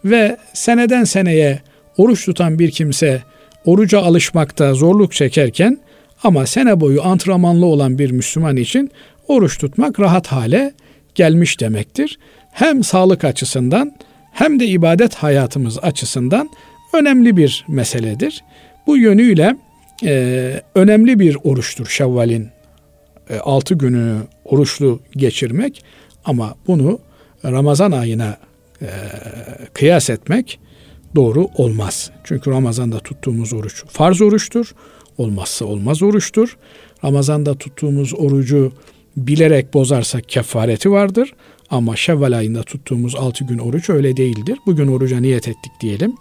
Ve 0.05 0.37
seneden 0.53 1.05
seneye 1.05 1.63
oruç 1.97 2.25
tutan 2.25 2.59
bir 2.59 2.71
kimse 2.71 3.23
oruca 3.65 4.01
alışmakta 4.01 4.75
zorluk 4.75 5.13
çekerken 5.13 5.79
ama 6.23 6.47
sene 6.47 6.81
boyu 6.81 7.03
antrenmanlı 7.03 7.67
olan 7.67 7.99
bir 7.99 8.11
Müslüman 8.11 8.57
için 8.57 8.91
oruç 9.29 9.59
tutmak 9.59 10.01
rahat 10.01 10.27
hale 10.27 10.73
gelmiş 11.15 11.61
demektir. 11.61 12.19
Hem 12.53 12.85
sağlık 12.85 13.25
açısından 13.25 13.93
hem 14.39 14.61
de 14.61 14.67
ibadet 14.67 15.15
hayatımız 15.15 15.79
açısından 15.79 16.51
önemli 16.93 17.37
bir 17.37 17.65
meseledir. 17.69 18.45
Bu 18.87 18.97
yönüyle 18.97 19.57
e, 20.05 20.63
önemli 20.75 21.19
bir 21.19 21.37
oruçtur 21.45 21.87
Şevval'in 21.87 22.49
e, 23.31 23.39
6 23.39 23.75
gününü 23.75 24.17
oruçlu 24.45 25.01
geçirmek 25.17 25.85
ama 26.25 26.55
bunu 26.67 26.99
Ramazan 27.45 27.93
ayına 27.93 28.37
e, 28.83 28.89
kıyas 29.75 30.11
etmek 30.11 30.61
doğru 31.15 31.49
olmaz. 31.55 32.11
Çünkü 32.25 32.51
Ramazan'da 32.51 32.99
tuttuğumuz 32.99 33.53
oruç 33.53 33.85
farz 33.89 34.21
oruçtur. 34.23 34.75
Olmazsa 35.19 35.65
olmaz 35.65 36.03
oruçtur. 36.03 36.57
Ramazan'da 37.05 37.55
tuttuğumuz 37.55 38.15
orucu 38.15 38.73
bilerek 39.17 39.75
bozarsak 39.75 40.29
kefareti 40.29 40.91
vardır. 40.91 41.35
Ama 41.71 41.97
Şevval 41.97 42.33
ayında 42.33 42.63
tuttuğumuz 42.63 43.15
6 43.15 43.45
gün 43.45 43.59
oruç 43.59 43.91
öyle 43.91 44.17
değildir. 44.17 44.59
Bugün 44.67 44.89
oruca 44.89 45.21
niyet 45.21 45.49
ettik 45.49 45.73
diyelim. 45.81 46.15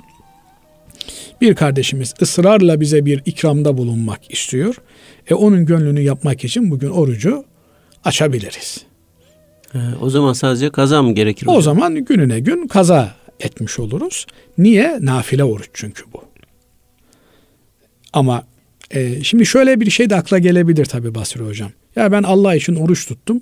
Bir 1.42 1.56
kardeşimiz 1.56 2.14
ısrarla 2.22 2.80
bize 2.80 3.06
bir 3.06 3.22
ikramda 3.26 3.78
bulunmak 3.78 4.32
istiyor. 4.32 4.76
E 5.30 5.34
onun 5.34 5.66
gönlünü 5.66 6.02
yapmak 6.02 6.44
için 6.44 6.72
bugün 6.72 6.90
orucu 6.90 7.46
açabiliriz. 8.04 8.86
E, 9.74 9.78
o 10.02 10.10
zaman 10.10 10.34
sadece 10.34 10.70
kaza 10.70 11.04
mı 11.04 11.14
gerekir? 11.16 11.48
O 11.50 11.62
zaman 11.62 12.06
gününe 12.06 12.40
gün 12.40 12.68
kaza 12.68 13.16
etmiş 13.40 13.80
oluruz. 13.80 14.26
Niye? 14.58 14.98
Nafile 15.02 15.44
oruç 15.44 15.70
çünkü 15.74 16.04
bu. 16.14 16.24
Ama 18.14 18.44
e, 18.92 19.24
şimdi 19.24 19.46
şöyle 19.46 19.80
bir 19.80 19.90
şey 19.90 20.10
de 20.10 20.16
akla 20.16 20.40
gelebilir 20.40 20.86
tabii 20.86 21.16
Basri 21.16 21.44
Hocam. 21.44 21.72
Ya 21.96 22.12
ben 22.12 22.24
Allah 22.24 22.56
için 22.56 22.76
oruç 22.76 23.08
tuttum 23.08 23.42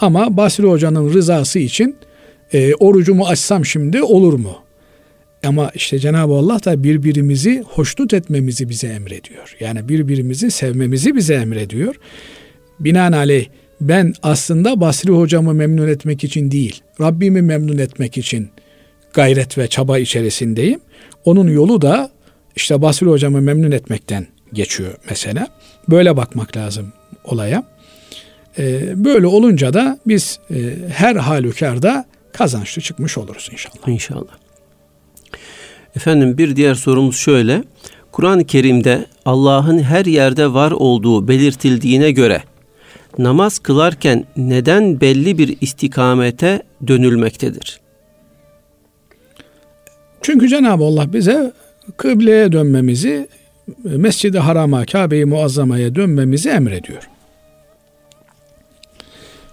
ama 0.00 0.36
Basri 0.36 0.66
Hoca'nın 0.66 1.14
rızası 1.14 1.58
için 1.58 1.96
e, 2.52 2.74
orucumu 2.74 3.26
açsam 3.26 3.64
şimdi 3.66 4.02
olur 4.02 4.32
mu? 4.32 4.56
Ama 5.44 5.70
işte 5.74 5.98
Cenab-ı 5.98 6.32
Allah 6.32 6.64
da 6.64 6.84
birbirimizi 6.84 7.64
hoşnut 7.68 8.14
etmemizi 8.14 8.68
bize 8.68 8.86
emrediyor. 8.86 9.56
Yani 9.60 9.88
birbirimizi 9.88 10.50
sevmemizi 10.50 11.16
bize 11.16 11.34
emrediyor. 11.34 11.94
Binaenaleyh 12.80 13.46
ben 13.80 14.12
aslında 14.22 14.80
Basri 14.80 15.12
hocamı 15.12 15.54
memnun 15.54 15.88
etmek 15.88 16.24
için 16.24 16.50
değil, 16.50 16.80
Rabbimi 17.00 17.42
memnun 17.42 17.78
etmek 17.78 18.18
için 18.18 18.48
gayret 19.12 19.58
ve 19.58 19.68
çaba 19.68 19.98
içerisindeyim. 19.98 20.80
Onun 21.24 21.48
yolu 21.48 21.82
da 21.82 22.10
işte 22.56 22.82
Basri 22.82 23.06
hocamı 23.06 23.40
memnun 23.40 23.70
etmekten 23.70 24.26
geçiyor 24.52 24.94
mesela. 25.10 25.48
Böyle 25.88 26.16
bakmak 26.16 26.56
lazım 26.56 26.92
olaya. 27.24 27.75
Ee, 28.58 29.04
böyle 29.04 29.26
olunca 29.26 29.74
da 29.74 29.98
biz 30.06 30.38
e, 30.50 30.54
her 30.92 31.16
halükarda 31.16 32.04
kazançlı 32.32 32.82
çıkmış 32.82 33.18
oluruz 33.18 33.48
inşallah. 33.52 33.88
İnşallah. 33.88 34.32
Efendim 35.96 36.38
bir 36.38 36.56
diğer 36.56 36.74
sorumuz 36.74 37.16
şöyle. 37.16 37.64
Kur'an-ı 38.12 38.44
Kerim'de 38.44 39.06
Allah'ın 39.24 39.78
her 39.78 40.04
yerde 40.04 40.52
var 40.52 40.70
olduğu 40.70 41.28
belirtildiğine 41.28 42.10
göre 42.10 42.42
namaz 43.18 43.58
kılarken 43.58 44.24
neden 44.36 45.00
belli 45.00 45.38
bir 45.38 45.56
istikamete 45.60 46.62
dönülmektedir? 46.86 47.80
Çünkü 50.22 50.48
Cenab-ı 50.48 50.84
Allah 50.84 51.12
bize 51.12 51.52
kıbleye 51.96 52.52
dönmemizi, 52.52 53.28
Mescid-i 53.84 54.38
Haram'a, 54.38 54.86
Kabe-i 54.86 55.24
Muazzama'ya 55.24 55.94
dönmemizi 55.94 56.48
emrediyor. 56.48 57.08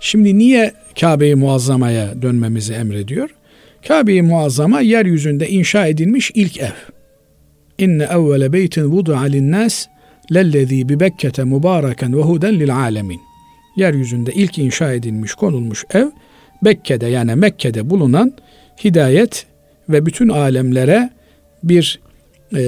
Şimdi 0.04 0.38
niye 0.38 0.74
Kabe-i 1.00 1.36
Muazzama'ya 1.36 2.22
dönmemizi 2.22 2.74
emrediyor? 2.74 3.30
Kabe-i 3.88 4.22
Muazzama 4.22 4.82
yeryüzünde 4.82 5.50
inşa 5.50 5.88
edilmiş 5.88 6.32
ilk 6.36 6.60
ev. 6.60 6.72
İnne 7.78 8.04
evvele 8.04 8.54
beytin 8.54 8.84
vudu'a 8.84 9.22
linnâs 9.22 9.86
lellezî 10.34 10.90
bi 10.90 11.00
Bekke'te 11.00 11.44
mübâreken 11.44 12.18
ve 12.18 12.22
huden 12.22 12.60
lil 12.60 12.76
âlemin. 12.76 13.22
Yeryüzünde 13.76 14.32
ilk 14.32 14.58
inşa 14.58 14.94
edilmiş, 14.94 15.34
konulmuş 15.34 15.86
ev 15.94 16.08
Bekke'de 16.64 17.08
yani 17.08 17.36
Mekke'de 17.36 17.90
bulunan 17.90 18.34
hidayet 18.84 19.46
ve 19.90 20.06
bütün 20.06 20.30
alemlere 20.30 21.10
bir 21.64 22.00
e, 22.56 22.62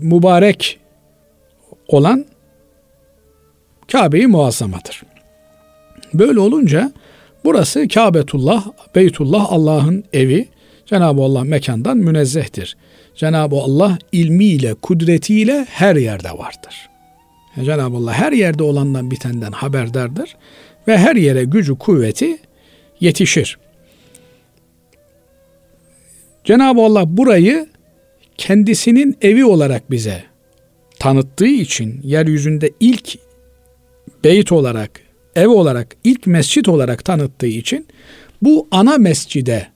mübarek 0.00 0.78
olan 1.88 2.24
Kabe-i 3.92 4.26
Muazzamadır. 4.26 5.02
Böyle 6.14 6.40
olunca 6.40 6.92
burası 7.44 7.88
Kabetullah, 7.88 8.66
Beytullah 8.94 9.52
Allah'ın 9.52 10.04
evi. 10.12 10.48
Cenab-ı 10.86 11.22
Allah 11.22 11.44
mekandan 11.44 11.96
münezzehtir. 11.96 12.76
Cenab-ı 13.16 13.56
Allah 13.56 13.98
ilmiyle, 14.12 14.74
kudretiyle 14.74 15.66
her 15.70 15.96
yerde 15.96 16.30
vardır. 16.30 16.88
Cenab-ı 17.64 17.96
Allah 17.96 18.12
her 18.12 18.32
yerde 18.32 18.62
olandan 18.62 19.10
bitenden 19.10 19.52
haberdardır 19.52 20.36
ve 20.88 20.98
her 20.98 21.16
yere 21.16 21.44
gücü, 21.44 21.78
kuvveti 21.78 22.38
yetişir. 23.00 23.58
Cenab-ı 26.44 26.80
Allah 26.80 27.16
burayı 27.16 27.66
kendisinin 28.38 29.16
evi 29.22 29.44
olarak 29.44 29.90
bize 29.90 30.24
tanıttığı 30.98 31.46
için 31.46 32.00
yeryüzünde 32.02 32.70
ilk 32.80 33.18
beyt 34.24 34.52
olarak, 34.52 35.00
ev 35.38 35.48
olarak, 35.48 35.96
ilk 36.04 36.26
mescit 36.26 36.68
olarak 36.68 37.04
tanıttığı 37.04 37.46
için 37.46 37.86
bu 38.42 38.68
ana 38.70 38.98
mescide 38.98 39.66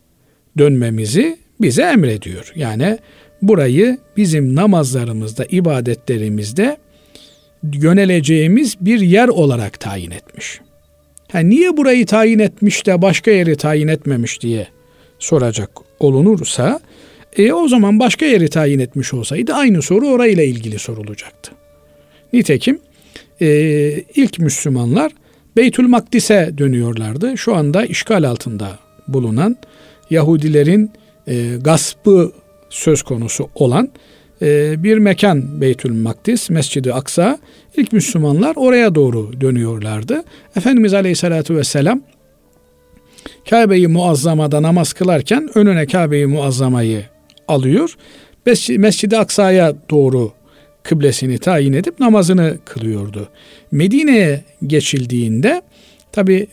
dönmemizi 0.58 1.36
bize 1.60 1.82
emrediyor. 1.82 2.52
Yani 2.56 2.98
burayı 3.42 3.98
bizim 4.16 4.56
namazlarımızda, 4.56 5.44
ibadetlerimizde 5.44 6.76
yöneleceğimiz 7.72 8.76
bir 8.80 9.00
yer 9.00 9.28
olarak 9.28 9.80
tayin 9.80 10.10
etmiş. 10.10 10.60
Ha, 11.32 11.38
niye 11.38 11.76
burayı 11.76 12.06
tayin 12.06 12.38
etmiş 12.38 12.86
de 12.86 13.02
başka 13.02 13.30
yeri 13.30 13.56
tayin 13.56 13.88
etmemiş 13.88 14.40
diye 14.40 14.66
soracak 15.18 15.70
olunursa 16.00 16.80
e, 17.36 17.52
o 17.52 17.68
zaman 17.68 17.98
başka 17.98 18.26
yeri 18.26 18.50
tayin 18.50 18.78
etmiş 18.78 19.14
olsaydı 19.14 19.52
aynı 19.54 19.82
soru 19.82 20.08
orayla 20.08 20.42
ilgili 20.42 20.78
sorulacaktı. 20.78 21.52
Nitekim 22.32 22.78
e, 23.40 23.48
ilk 24.14 24.38
Müslümanlar 24.38 25.12
Beytül 25.56 25.88
Makdis'e 25.88 26.52
dönüyorlardı. 26.58 27.38
Şu 27.38 27.54
anda 27.54 27.84
işgal 27.84 28.24
altında 28.24 28.78
bulunan 29.08 29.56
Yahudilerin 30.10 30.90
e, 31.26 31.56
gaspı 31.60 32.32
söz 32.70 33.02
konusu 33.02 33.48
olan 33.54 33.88
e, 34.42 34.82
bir 34.82 34.98
mekan 34.98 35.60
Beytül 35.60 35.92
Makdis, 35.92 36.50
Mescid-i 36.50 36.92
Aksa. 36.92 37.38
İlk 37.76 37.92
Müslümanlar 37.92 38.52
oraya 38.56 38.94
doğru 38.94 39.40
dönüyorlardı. 39.40 40.22
Efendimiz 40.56 40.94
Aleyhisselatü 40.94 41.56
Vesselam 41.56 42.00
Kabe'yi 43.50 43.88
muazzamada 43.88 44.62
namaz 44.62 44.92
kılarken 44.92 45.48
önüne 45.54 45.86
Kabe'yi 45.86 46.26
muazzamayı 46.26 47.04
alıyor. 47.48 47.96
Mescid-i 48.76 49.18
Aksa'ya 49.18 49.74
doğru 49.90 50.32
kıblesini 50.82 51.38
tayin 51.38 51.72
edip 51.72 52.00
namazını 52.00 52.58
kılıyordu. 52.64 53.28
Medine'ye 53.72 54.44
geçildiğinde 54.66 55.62
tabi 56.12 56.46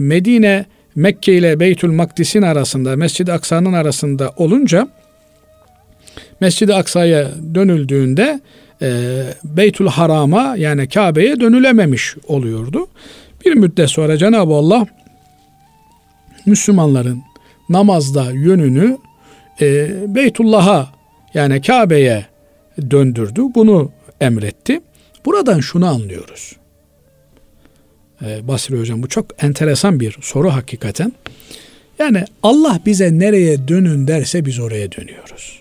Medine 0.00 0.64
Mekke 0.94 1.34
ile 1.34 1.60
Beytül 1.60 1.90
Makdis'in 1.90 2.42
arasında 2.42 2.96
Mescid-i 2.96 3.32
Aksa'nın 3.32 3.72
arasında 3.72 4.32
olunca 4.36 4.88
Mescid-i 6.40 6.74
Aksa'ya 6.74 7.30
dönüldüğünde 7.54 8.40
e, 8.82 9.22
Beytül 9.44 9.86
Haram'a 9.86 10.56
yani 10.56 10.88
Kabe'ye 10.88 11.40
dönülememiş 11.40 12.16
oluyordu. 12.26 12.86
Bir 13.44 13.54
müddet 13.54 13.90
sonra 13.90 14.16
Cenab-ı 14.16 14.54
Allah 14.54 14.86
Müslümanların 16.46 17.22
namazda 17.68 18.30
yönünü 18.32 18.98
e, 19.60 19.88
Beytullah'a 20.14 20.86
yani 21.34 21.62
Kabe'ye 21.62 22.26
döndürdü. 22.90 23.42
Bunu 23.54 23.92
emretti. 24.20 24.80
Buradan 25.24 25.60
şunu 25.60 25.86
anlıyoruz. 25.86 26.56
Ee, 28.22 28.48
Basri 28.48 28.78
Hocam 28.78 29.02
bu 29.02 29.08
çok 29.08 29.26
enteresan 29.44 30.00
bir 30.00 30.16
soru 30.20 30.50
hakikaten. 30.50 31.12
Yani 31.98 32.24
Allah 32.42 32.80
bize 32.86 33.18
nereye 33.18 33.68
dönün 33.68 34.08
derse 34.08 34.44
biz 34.44 34.58
oraya 34.58 34.92
dönüyoruz. 34.92 35.60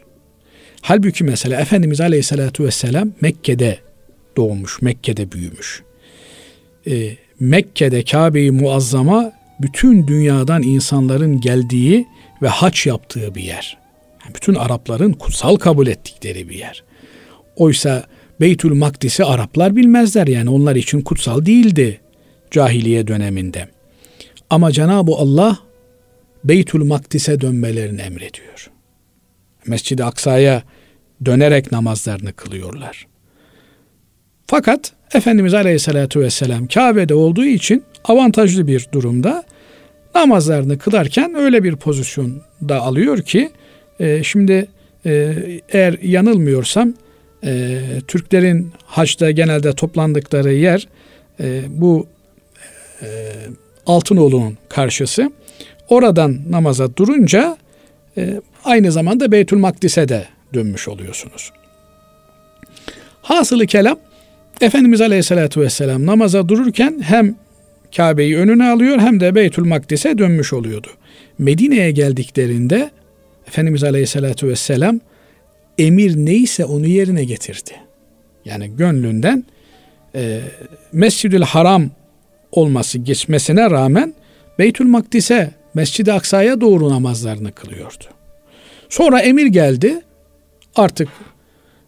Halbuki 0.82 1.24
mesela 1.24 1.62
Efendimiz 1.62 2.02
Aleyhisselatü 2.02 2.64
Vesselam 2.64 3.12
Mekke'de 3.22 3.78
doğmuş, 4.38 4.82
Mekke'de 4.82 5.32
büyümüş. 5.32 5.84
Ee, 6.88 7.18
Mekke'de 7.40 8.04
Kabe-i 8.04 8.52
Muazzama 8.52 9.32
bütün 9.62 10.08
dünyadan 10.08 10.64
insanların 10.64 11.42
geldiği 11.42 12.08
ve 12.42 12.48
haç 12.48 12.86
yaptığı 12.86 13.36
bir 13.36 13.44
yer. 13.44 13.78
bütün 14.36 14.56
Arapların 14.56 15.14
kutsal 15.14 15.56
kabul 15.56 15.88
ettikleri 15.88 16.50
bir 16.50 16.56
yer. 16.56 16.84
Oysa 17.56 18.06
Beytül 18.42 18.74
Makdis'i 18.74 19.24
Araplar 19.24 19.76
bilmezler 19.76 20.28
yani 20.28 20.50
onlar 20.50 20.76
için 20.76 21.02
kutsal 21.02 21.46
değildi 21.46 22.00
cahiliye 22.52 23.08
döneminde. 23.08 23.68
Ama 24.50 24.72
Cenab-ı 24.72 25.12
Allah 25.12 25.60
Beytül 26.44 26.84
Makdis'e 26.84 27.42
dönmelerini 27.42 28.02
emrediyor. 28.02 28.72
Mescid-i 29.68 30.04
Aksa'ya 30.04 30.64
dönerek 31.26 31.72
namazlarını 31.72 32.34
kılıyorlar. 32.34 33.08
Fakat 34.48 34.94
Efendimiz 35.14 35.54
Aleyhisselatü 35.54 36.20
Vesselam 36.20 36.68
Kabe'de 36.68 37.14
olduğu 37.14 37.46
için 37.46 37.84
avantajlı 38.04 38.68
bir 38.68 38.88
durumda 38.92 39.44
namazlarını 40.16 40.78
kılarken 40.78 41.36
öyle 41.36 41.64
bir 41.64 41.76
pozisyonda 41.76 42.82
alıyor 42.82 43.22
ki 43.22 43.50
e, 44.00 44.24
şimdi 44.24 44.68
e, 45.06 45.36
eğer 45.70 45.98
yanılmıyorsam 46.02 46.94
e, 47.46 47.80
Türklerin 48.08 48.72
haçta 48.86 49.32
genelde 49.32 49.74
toplandıkları 49.74 50.54
yer 50.54 50.88
e, 51.40 51.62
bu 51.68 52.08
e, 53.02 53.08
Altınoğlu'nun 53.86 54.58
karşısı. 54.70 55.32
Oradan 55.90 56.40
namaza 56.50 56.96
durunca 56.96 57.58
e, 58.18 58.42
aynı 58.64 58.92
zamanda 58.92 59.32
Beytül 59.32 59.58
Makdis'e 59.58 60.10
de 60.10 60.26
dönmüş 60.54 60.88
oluyorsunuz. 60.88 61.52
Hasılı 63.22 63.68
kelam 63.68 63.98
Efendimiz 64.62 65.02
Aleyhisselatü 65.02 65.62
Vesselam 65.62 66.06
namaza 66.06 66.50
dururken 66.50 67.02
hem 67.04 67.36
Kabe'yi 67.96 68.38
önüne 68.38 68.70
alıyor 68.70 69.00
hem 69.00 69.20
de 69.20 69.36
Beytül 69.36 69.66
Makdis'e 69.66 70.18
dönmüş 70.18 70.54
oluyordu. 70.54 70.88
Medine'ye 71.38 71.92
geldiklerinde 71.92 72.90
Efendimiz 73.48 73.84
Aleyhisselatü 73.84 74.48
Vesselam 74.48 75.00
emir 75.78 76.16
neyse 76.16 76.66
onu 76.66 76.88
yerine 76.88 77.24
getirdi. 77.24 77.72
Yani 78.46 78.72
gönlünden 78.78 79.44
e, 80.16 80.42
Mescid-ül 80.94 81.44
Haram 81.44 81.90
olması 82.52 82.98
geçmesine 82.98 83.70
rağmen 83.70 84.14
Beytül 84.60 84.86
Makdis'e, 84.86 85.52
Mescid-i 85.74 86.14
Aksa'ya 86.14 86.62
doğru 86.62 86.90
namazlarını 86.90 87.52
kılıyordu. 87.52 88.04
Sonra 88.90 89.20
emir 89.20 89.46
geldi. 89.46 90.02
Artık 90.76 91.10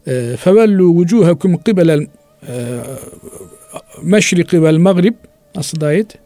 e, 0.07 0.35
fevellu 0.39 0.87
vucuhekum 0.89 1.57
kibelel 1.57 2.07
e, 2.47 2.53
meşriki 4.01 4.63
vel 4.63 4.77
mağrib 4.77 5.15
nasıl 5.55 5.81
da 5.81 5.85
ayet? 5.85 6.17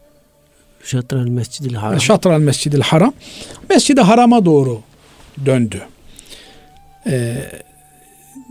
Şatral 0.84 1.26
Mescidil 1.26 1.74
Haram. 1.74 2.00
Şatral 2.00 2.38
Mescidil 2.38 2.80
Haram. 2.80 3.14
Mescid-i 3.70 4.00
Haram'a 4.00 4.44
doğru 4.44 4.80
döndü. 5.46 5.82
Ee, 7.06 7.34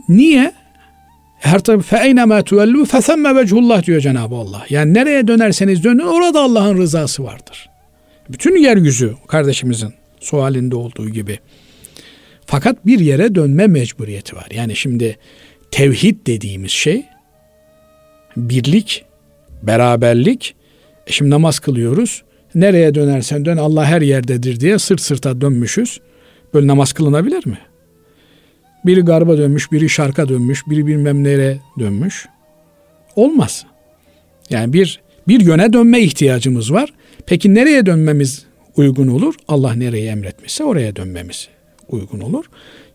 niye? 0.09 0.53
Her 1.39 1.59
tabi 1.59 1.83
fe 1.83 1.97
eynema 2.03 2.41
tuvellu 2.43 2.85
fesemme 2.85 3.35
vechullah 3.35 3.83
diyor 3.83 4.01
Cenab-ı 4.01 4.35
Allah. 4.35 4.65
Yani 4.69 4.93
nereye 4.93 5.27
dönerseniz 5.27 5.83
dönün 5.83 5.99
orada 5.99 6.39
Allah'ın 6.39 6.77
rızası 6.77 7.23
vardır. 7.23 7.69
Bütün 8.29 8.57
yeryüzü 8.57 9.15
kardeşimizin 9.27 9.93
sualinde 10.19 10.75
olduğu 10.75 11.09
gibi. 11.09 11.39
Fakat 12.45 12.85
bir 12.85 12.99
yere 12.99 13.35
dönme 13.35 13.67
mecburiyeti 13.67 14.35
var. 14.35 14.47
Yani 14.51 14.75
şimdi 14.75 15.17
tevhid 15.71 16.27
dediğimiz 16.27 16.71
şey 16.71 17.05
birlik, 18.37 19.05
beraberlik. 19.63 20.55
E 21.07 21.11
şimdi 21.11 21.31
namaz 21.31 21.59
kılıyoruz. 21.59 22.23
Nereye 22.55 22.95
dönersen 22.95 23.45
dön 23.45 23.57
Allah 23.57 23.85
her 23.85 24.01
yerdedir 24.01 24.59
diye 24.59 24.79
sırt 24.79 25.01
sırta 25.01 25.41
dönmüşüz. 25.41 25.99
Böyle 26.53 26.67
namaz 26.67 26.93
kılınabilir 26.93 27.47
mi? 27.47 27.57
Biri 28.85 29.01
garba 29.01 29.37
dönmüş, 29.37 29.71
biri 29.71 29.89
şarka 29.89 30.29
dönmüş, 30.29 30.67
biri 30.67 30.87
bilmem 30.87 31.23
nereye 31.23 31.59
dönmüş. 31.79 32.25
Olmaz. 33.15 33.65
Yani 34.49 34.73
bir 34.73 35.01
bir 35.27 35.39
yöne 35.39 35.73
dönme 35.73 36.01
ihtiyacımız 36.01 36.73
var. 36.73 36.93
Peki 37.25 37.53
nereye 37.55 37.85
dönmemiz 37.85 38.45
uygun 38.75 39.07
olur? 39.07 39.35
Allah 39.47 39.73
nereye 39.73 40.11
emretmişse 40.11 40.63
oraya 40.63 40.95
dönmemiz 40.95 41.47
uygun 41.89 42.19
olur. 42.19 42.45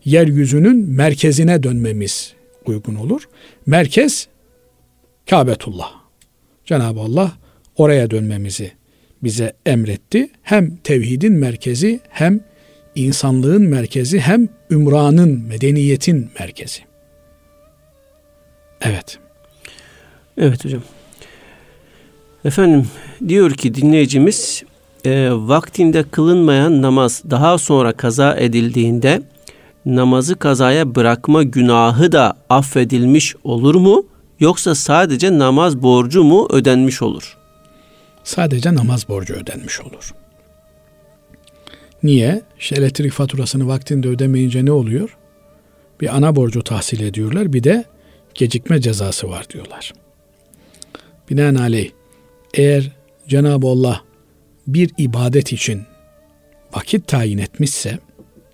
Yeryüzünün 0.05 0.89
merkezine 0.89 1.63
dönmemiz 1.63 2.33
uygun 2.65 2.95
olur. 2.95 3.29
Merkez 3.65 4.27
Kabetullah. 5.29 5.91
Cenab-ı 6.65 6.99
Allah 6.99 7.31
oraya 7.75 8.11
dönmemizi 8.11 8.71
bize 9.23 9.53
emretti. 9.65 10.29
Hem 10.41 10.75
tevhidin 10.75 11.33
merkezi 11.33 11.99
hem 12.09 12.39
insanlığın 12.97 13.61
merkezi 13.61 14.19
hem 14.19 14.49
ümranın, 14.71 15.43
medeniyetin 15.47 16.29
merkezi. 16.39 16.79
Evet. 18.81 19.19
Evet 20.37 20.65
hocam. 20.65 20.81
Efendim 22.45 22.87
diyor 23.27 23.51
ki 23.51 23.75
dinleyicimiz 23.75 24.63
e, 25.05 25.29
vaktinde 25.31 26.03
kılınmayan 26.03 26.81
namaz 26.81 27.23
daha 27.29 27.57
sonra 27.57 27.93
kaza 27.93 28.35
edildiğinde 28.35 29.21
namazı 29.85 30.35
kazaya 30.35 30.95
bırakma 30.95 31.43
günahı 31.43 32.11
da 32.11 32.37
affedilmiş 32.49 33.35
olur 33.43 33.75
mu? 33.75 34.05
Yoksa 34.39 34.75
sadece 34.75 35.37
namaz 35.39 35.81
borcu 35.81 36.23
mu 36.23 36.47
ödenmiş 36.51 37.01
olur? 37.01 37.37
Sadece 38.23 38.75
namaz 38.75 39.09
borcu 39.09 39.33
ödenmiş 39.33 39.81
olur. 39.81 40.13
Niye? 42.03 42.41
İşte 42.59 42.75
elektrik 42.75 43.11
faturasını 43.11 43.67
vaktinde 43.67 44.07
ödemeyince 44.07 44.65
ne 44.65 44.71
oluyor? 44.71 45.17
Bir 46.01 46.15
ana 46.15 46.35
borcu 46.35 46.63
tahsil 46.63 47.01
ediyorlar 47.01 47.53
bir 47.53 47.63
de 47.63 47.85
gecikme 48.33 48.81
cezası 48.81 49.29
var 49.29 49.49
diyorlar. 49.49 49.93
Binaenaleyh 51.29 51.91
eğer 52.53 52.91
Cenab-ı 53.27 53.67
Allah 53.67 54.03
bir 54.67 54.91
ibadet 54.97 55.53
için 55.53 55.81
vakit 56.73 57.07
tayin 57.07 57.37
etmişse 57.37 57.99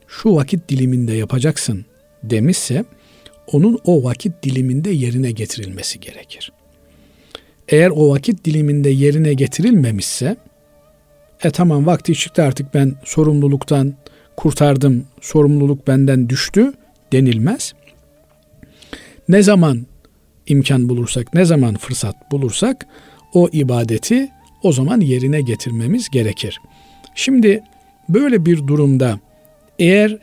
şu 0.07 0.35
vakit 0.35 0.69
diliminde 0.69 1.13
yapacaksın 1.13 1.85
demişse 2.23 2.85
onun 3.47 3.79
o 3.85 4.03
vakit 4.03 4.43
diliminde 4.43 4.89
yerine 4.89 5.31
getirilmesi 5.31 5.99
gerekir. 5.99 6.51
Eğer 7.67 7.89
o 7.89 8.09
vakit 8.09 8.45
diliminde 8.45 8.89
yerine 8.89 9.33
getirilmemişse 9.33 10.37
e 11.43 11.51
tamam 11.51 11.85
vakti 11.85 12.15
çıktı 12.15 12.43
artık 12.43 12.73
ben 12.73 12.95
sorumluluktan 13.03 13.93
kurtardım, 14.37 15.05
sorumluluk 15.21 15.87
benden 15.87 16.29
düştü 16.29 16.73
denilmez. 17.11 17.73
Ne 19.29 19.43
zaman 19.43 19.85
imkan 20.47 20.89
bulursak, 20.89 21.33
ne 21.33 21.45
zaman 21.45 21.75
fırsat 21.75 22.31
bulursak 22.31 22.87
o 23.33 23.49
ibadeti 23.51 24.29
o 24.63 24.71
zaman 24.71 24.99
yerine 24.99 25.41
getirmemiz 25.41 26.09
gerekir. 26.09 26.61
Şimdi 27.15 27.63
böyle 28.09 28.45
bir 28.45 28.67
durumda 28.67 29.19
eğer 29.79 30.17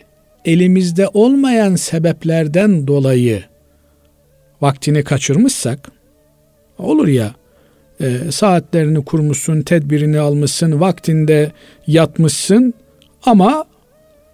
elimizde 0.44 1.08
olmayan 1.08 1.76
sebeplerden 1.76 2.86
dolayı 2.86 3.44
vaktini 4.60 5.04
kaçırmışsak 5.04 5.90
olur 6.78 7.08
ya 7.08 7.34
e, 8.01 8.32
saatlerini 8.32 9.05
kurmuşsun, 9.05 9.62
tedbirini 9.62 10.18
almışsın, 10.18 10.80
vaktinde 10.80 11.53
yatmışsın 11.86 12.74
ama 13.24 13.64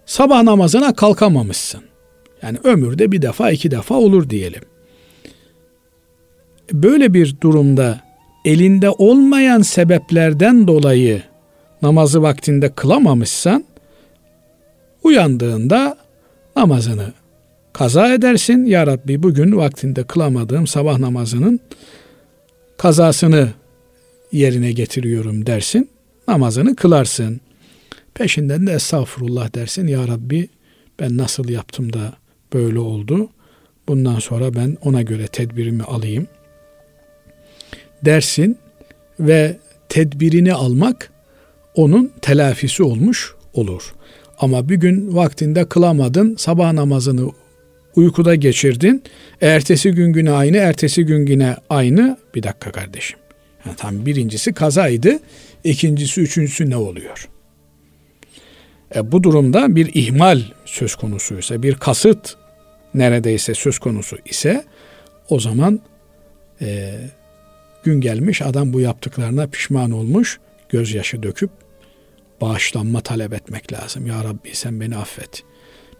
sabah 0.05 0.43
namazına 0.43 0.95
kalkamamışsın. 0.95 1.81
Yani 2.41 2.57
ömürde 2.63 3.11
bir 3.11 3.21
defa 3.21 3.51
iki 3.51 3.71
defa 3.71 3.95
olur 3.95 4.29
diyelim. 4.29 4.61
Böyle 6.73 7.13
bir 7.13 7.35
durumda 7.41 8.01
elinde 8.45 8.89
olmayan 8.89 9.61
sebeplerden 9.61 10.67
dolayı 10.67 11.21
namazı 11.81 12.21
vaktinde 12.21 12.69
kılamamışsan 12.69 13.65
uyandığında 15.03 15.97
namazını 16.55 17.13
kaza 17.73 18.13
edersin. 18.13 18.65
Ya 18.65 18.87
Rabbi 18.87 19.23
bugün 19.23 19.57
vaktinde 19.57 20.03
kılamadığım 20.03 20.67
sabah 20.67 20.99
namazının 20.99 21.59
kazasını 22.77 23.49
yerine 24.31 24.71
getiriyorum 24.71 25.45
dersin. 25.45 25.89
Namazını 26.27 26.75
kılarsın. 26.75 27.41
Peşinden 28.13 28.67
de 28.67 28.73
estağfurullah 28.73 29.55
dersin. 29.55 29.87
Ya 29.87 30.07
Rabbi 30.07 30.49
ben 30.99 31.17
nasıl 31.17 31.49
yaptım 31.49 31.93
da 31.93 32.13
böyle 32.53 32.79
oldu. 32.79 33.29
Bundan 33.87 34.19
sonra 34.19 34.55
ben 34.55 34.77
ona 34.81 35.01
göre 35.01 35.27
tedbirimi 35.27 35.83
alayım 35.83 36.27
dersin 38.05 38.57
ve 39.19 39.57
tedbirini 39.89 40.53
almak 40.53 41.11
onun 41.75 42.11
telafisi 42.21 42.83
olmuş 42.83 43.35
olur. 43.53 43.93
Ama 44.39 44.69
bir 44.69 44.75
gün 44.75 45.15
vaktinde 45.15 45.65
kılamadın, 45.65 46.35
sabah 46.35 46.73
namazını 46.73 47.31
uykuda 47.97 48.35
geçirdin. 48.35 49.03
Ertesi 49.41 49.91
gün 49.91 50.13
güne 50.13 50.31
aynı, 50.31 50.57
ertesi 50.57 51.05
gün 51.05 51.27
yine 51.27 51.55
aynı. 51.69 52.17
Bir 52.35 52.43
dakika 52.43 52.71
kardeşim. 52.71 53.19
Yani 53.65 53.75
tam 53.75 54.05
birincisi 54.05 54.53
kazaydı, 54.53 55.19
ikincisi, 55.63 56.21
üçüncüsü 56.21 56.69
ne 56.69 56.77
oluyor? 56.77 57.29
E, 58.95 59.11
bu 59.11 59.23
durumda 59.23 59.75
bir 59.75 59.91
ihmal 59.93 60.41
söz 60.65 60.95
konusuysa, 60.95 61.63
bir 61.63 61.75
kasıt 61.75 62.35
neredeyse 62.93 63.53
söz 63.53 63.79
konusu 63.79 64.17
ise 64.25 64.63
o 65.29 65.39
zaman 65.39 65.79
e, 66.61 66.99
gün 67.83 68.01
gelmiş 68.01 68.41
adam 68.41 68.73
bu 68.73 68.81
yaptıklarına 68.81 69.47
pişman 69.47 69.91
olmuş, 69.91 70.39
gözyaşı 70.69 71.23
döküp 71.23 71.49
bağışlanma 72.41 73.01
talep 73.01 73.33
etmek 73.33 73.73
lazım. 73.73 74.05
Ya 74.05 74.23
Rabbi 74.23 74.55
sen 74.55 74.81
beni 74.81 74.97
affet. 74.97 75.43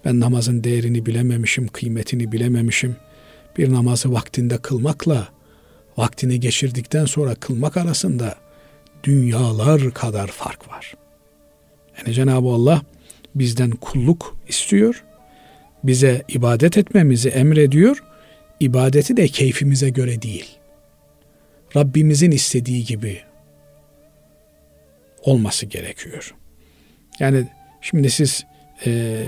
Ben 0.08 0.20
namazın 0.20 0.64
değerini 0.64 1.06
bilememişim, 1.06 1.68
kıymetini 1.68 2.32
bilememişim. 2.32 2.96
Bir 3.58 3.74
namazı 3.74 4.14
vaktinde 4.14 4.58
kılmakla 4.58 5.28
vaktini 5.98 6.40
geçirdikten 6.40 7.06
sonra 7.06 7.36
kılmak 7.36 7.78
arasında 7.78 8.36
dünyalar 9.04 9.94
kadar 9.94 10.28
fark 10.28 10.70
var. 10.70 10.94
Yani 11.98 12.14
Cenab-ı 12.14 12.48
Allah 12.48 12.82
bizden 13.36 13.72
kulluk 13.72 14.38
istiyor. 14.48 15.04
Bize 15.84 16.24
ibadet 16.28 16.78
etmemizi 16.78 17.30
emrediyor. 17.30 18.04
İbadeti 18.60 19.18
de 19.18 19.28
keyfimize 19.28 19.90
göre 19.90 20.22
değil. 20.22 20.58
Rabbimizin 21.76 22.32
istediği 22.32 22.86
gibi 22.86 23.22
olması 25.22 25.66
gerekiyor. 25.66 26.36
Yani 27.20 27.48
şimdi 27.82 28.10
siz 28.10 28.46
e, 28.86 29.24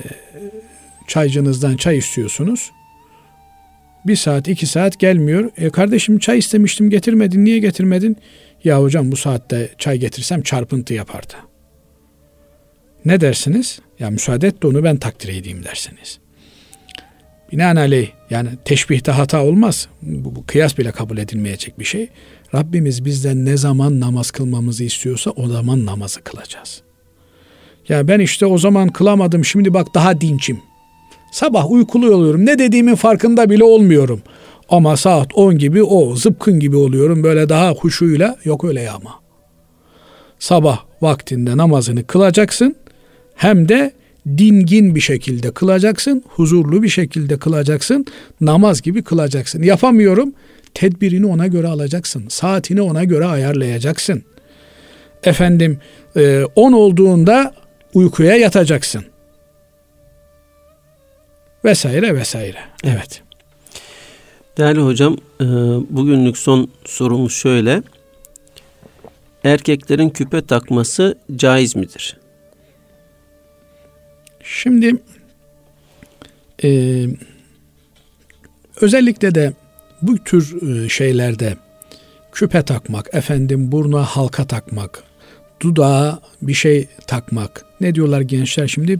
çaycınızdan 1.07 1.75
çay 1.75 1.97
istiyorsunuz. 1.97 2.71
Bir 4.07 4.15
saat 4.15 4.47
iki 4.47 4.65
saat 4.65 4.99
gelmiyor. 4.99 5.51
E 5.57 5.69
kardeşim 5.69 6.19
çay 6.19 6.37
istemiştim 6.37 6.89
getirmedin 6.89 7.45
niye 7.45 7.59
getirmedin? 7.59 8.17
Ya 8.63 8.81
hocam 8.81 9.11
bu 9.11 9.15
saatte 9.15 9.69
çay 9.77 9.97
getirsem 9.97 10.41
çarpıntı 10.41 10.93
yapardı. 10.93 11.33
Ne 13.05 13.21
dersiniz? 13.21 13.79
Ya 13.99 14.09
müsaade 14.09 14.47
et 14.47 14.63
de 14.63 14.67
onu 14.67 14.83
ben 14.83 14.97
takdir 14.97 15.29
edeyim 15.29 15.63
dersiniz. 15.63 16.19
Binaenaleyh 17.51 18.09
yani 18.29 18.49
teşbihte 18.65 19.11
hata 19.11 19.43
olmaz. 19.43 19.87
Bu, 20.01 20.35
bu 20.35 20.45
kıyas 20.45 20.77
bile 20.77 20.91
kabul 20.91 21.17
edilmeyecek 21.17 21.79
bir 21.79 21.85
şey. 21.85 22.09
Rabbimiz 22.55 23.05
bizden 23.05 23.45
ne 23.45 23.57
zaman 23.57 23.99
namaz 23.99 24.31
kılmamızı 24.31 24.83
istiyorsa 24.83 25.31
o 25.31 25.47
zaman 25.47 25.85
namazı 25.85 26.21
kılacağız. 26.21 26.81
Ya 27.89 28.07
ben 28.07 28.19
işte 28.19 28.45
o 28.45 28.57
zaman 28.57 28.87
kılamadım 28.87 29.45
şimdi 29.45 29.73
bak 29.73 29.93
daha 29.93 30.21
dinçim. 30.21 30.61
Sabah 31.31 31.71
uykulu 31.71 32.15
oluyorum 32.15 32.45
ne 32.45 32.59
dediğimin 32.59 32.95
farkında 32.95 33.49
bile 33.49 33.63
olmuyorum. 33.63 34.21
Ama 34.69 34.97
saat 34.97 35.35
10 35.35 35.57
gibi 35.57 35.83
o 35.83 36.15
zıpkın 36.15 36.59
gibi 36.59 36.75
oluyorum 36.75 37.23
böyle 37.23 37.49
daha 37.49 37.71
huşuyla 37.71 38.37
yok 38.43 38.63
öyle 38.63 38.81
ya 38.81 38.93
ama. 38.93 39.19
Sabah 40.39 40.79
vaktinde 41.01 41.57
namazını 41.57 42.07
kılacaksın 42.07 42.75
hem 43.35 43.69
de 43.69 43.93
dingin 44.37 44.95
bir 44.95 44.99
şekilde 44.99 45.51
kılacaksın, 45.51 46.23
huzurlu 46.27 46.83
bir 46.83 46.89
şekilde 46.89 47.39
kılacaksın, 47.39 48.05
namaz 48.41 48.81
gibi 48.81 49.03
kılacaksın. 49.03 49.63
Yapamıyorum, 49.63 50.33
tedbirini 50.73 51.25
ona 51.25 51.47
göre 51.47 51.67
alacaksın, 51.67 52.25
saatini 52.29 52.81
ona 52.81 53.03
göre 53.03 53.25
ayarlayacaksın. 53.25 54.23
Efendim 55.23 55.79
10 56.15 56.71
e, 56.71 56.75
olduğunda 56.75 57.53
uykuya 57.93 58.35
yatacaksın. 58.35 59.05
Vesaire 61.65 62.15
vesaire. 62.15 62.59
Evet. 62.83 62.95
evet. 62.95 63.21
Değerli 64.57 64.79
hocam, 64.79 65.17
e, 65.41 65.45
bugünlük 65.89 66.37
son 66.37 66.71
sorumuz 66.85 67.33
şöyle. 67.33 67.83
Erkeklerin 69.43 70.09
küpe 70.09 70.45
takması 70.45 71.17
caiz 71.35 71.75
midir? 71.75 72.17
Şimdi 74.43 74.95
e, 76.63 76.69
özellikle 78.81 79.35
de 79.35 79.53
bu 80.01 80.17
tür 80.17 80.61
e, 80.61 80.89
şeylerde 80.89 81.57
küpe 82.31 82.61
takmak, 82.61 83.13
efendim 83.13 83.71
buruna 83.71 84.03
halka 84.03 84.47
takmak, 84.47 85.03
dudağa 85.59 86.19
bir 86.41 86.53
şey 86.53 86.87
takmak. 87.07 87.65
Ne 87.81 87.95
diyorlar 87.95 88.21
gençler 88.21 88.67
şimdi? 88.67 88.99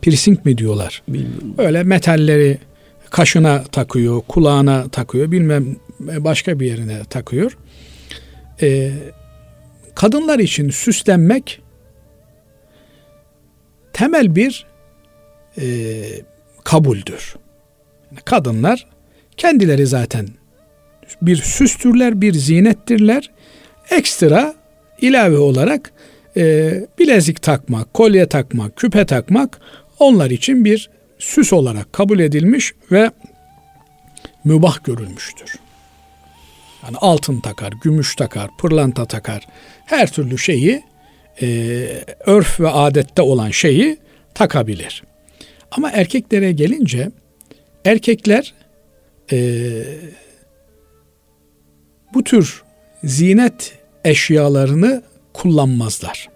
Piercing 0.00 0.44
mi 0.44 0.58
diyorlar? 0.58 1.02
Bilmiyorum. 1.08 1.54
Öyle 1.58 1.82
metalleri 1.82 2.58
kaşına 3.10 3.62
takıyor, 3.62 4.22
kulağına 4.28 4.88
takıyor, 4.88 5.30
bilmem 5.30 5.76
başka 6.00 6.60
bir 6.60 6.66
yerine 6.66 7.04
takıyor. 7.10 7.56
Ee, 8.62 8.92
kadınlar 9.94 10.38
için 10.38 10.70
süslenmek 10.70 11.60
temel 13.92 14.36
bir 14.36 14.66
e, 15.60 15.66
kabuldür. 16.64 17.36
Kadınlar 18.24 18.86
kendileri 19.36 19.86
zaten 19.86 20.28
bir 21.22 21.36
süstürler, 21.36 22.20
bir 22.20 22.32
zinettirler. 22.32 23.30
Ekstra 23.90 24.54
ilave 25.00 25.38
olarak 25.38 25.92
e, 26.36 26.72
bilezik 26.98 27.42
takmak, 27.42 27.94
kolye 27.94 28.28
takmak, 28.28 28.76
küpe 28.76 29.06
takmak 29.06 29.60
onlar 29.98 30.30
için 30.30 30.64
bir 30.64 30.90
süs 31.18 31.52
olarak 31.52 31.92
kabul 31.92 32.18
edilmiş 32.18 32.74
ve 32.92 33.10
mübah 34.44 34.84
görülmüştür. 34.84 35.54
Yani 36.84 36.96
altın 37.00 37.40
takar, 37.40 37.72
gümüş 37.82 38.16
takar, 38.16 38.50
pırlanta 38.58 39.04
takar, 39.04 39.46
her 39.86 40.12
türlü 40.12 40.38
şeyi 40.38 40.82
e, 41.42 41.46
örf 42.26 42.60
ve 42.60 42.68
adette 42.68 43.22
olan 43.22 43.50
şeyi 43.50 43.98
takabilir. 44.34 45.02
Ama 45.70 45.90
erkeklere 45.90 46.52
gelince 46.52 47.10
erkekler 47.84 48.54
e, 49.32 49.38
bu 52.14 52.24
tür 52.24 52.62
zinet 53.04 53.78
eşyalarını 54.04 55.02
kullanmazlar. 55.32 56.28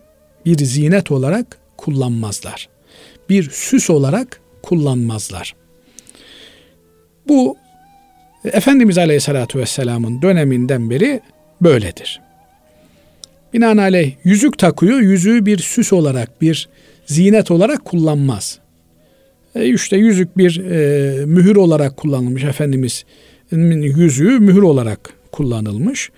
Bir 0.46 0.58
zinet 0.58 1.10
olarak 1.10 1.58
kullanmazlar. 1.76 2.68
Bir 3.28 3.50
süs 3.50 3.90
olarak 3.90 4.40
kullanmazlar. 4.62 5.54
Bu 7.28 7.56
Efendimiz 8.44 8.98
Aleyhisselatü 8.98 9.58
Vesselam'ın 9.58 10.22
döneminden 10.22 10.90
beri 10.90 11.20
böyledir. 11.62 12.20
Binaenaleyh 13.52 14.12
yüzük 14.24 14.58
takıyor, 14.58 15.00
yüzüğü 15.00 15.46
bir 15.46 15.58
süs 15.58 15.92
olarak, 15.92 16.40
bir 16.40 16.68
zinet 17.06 17.50
olarak 17.50 17.84
kullanmaz. 17.84 18.58
E 19.54 19.66
işte 19.66 19.96
yüzük 19.96 20.38
bir 20.38 20.64
e, 20.70 21.26
mühür 21.26 21.56
olarak 21.56 21.96
kullanılmış 21.96 22.44
Efendimiz 22.44 23.04
yüzüğü 23.52 24.38
mühür 24.38 24.62
olarak 24.62 25.14
kullanılmış. 25.32 26.10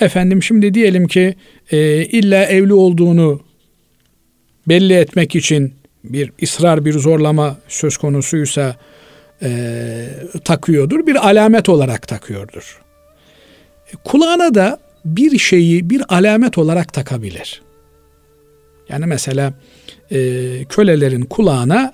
Efendim 0.00 0.42
şimdi 0.42 0.74
diyelim 0.74 1.06
ki 1.06 1.34
e, 1.70 2.04
illa 2.04 2.44
evli 2.44 2.74
olduğunu 2.74 3.40
belli 4.68 4.94
etmek 4.94 5.36
için 5.36 5.74
bir 6.04 6.32
ısrar 6.42 6.84
bir 6.84 6.92
zorlama 6.92 7.56
söz 7.68 7.96
konusuysa 7.96 8.76
e, 9.42 10.08
takıyordur. 10.44 11.06
Bir 11.06 11.28
alamet 11.28 11.68
olarak 11.68 12.08
takıyordur. 12.08 12.82
E, 13.92 13.96
kulağına 14.04 14.54
da 14.54 14.78
bir 15.04 15.38
şeyi 15.38 15.90
bir 15.90 16.02
alamet 16.14 16.58
olarak 16.58 16.92
takabilir. 16.92 17.62
Yani 18.88 19.06
mesela 19.06 19.54
e, 20.10 20.18
kölelerin 20.64 21.22
kulağına 21.22 21.92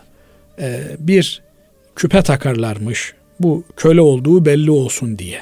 e, 0.61 0.81
bir 0.99 1.43
küpe 1.97 2.23
takarlarmış. 2.23 3.15
Bu 3.41 3.65
köle 3.77 4.01
olduğu 4.01 4.45
belli 4.45 4.71
olsun 4.71 5.19
diye. 5.19 5.41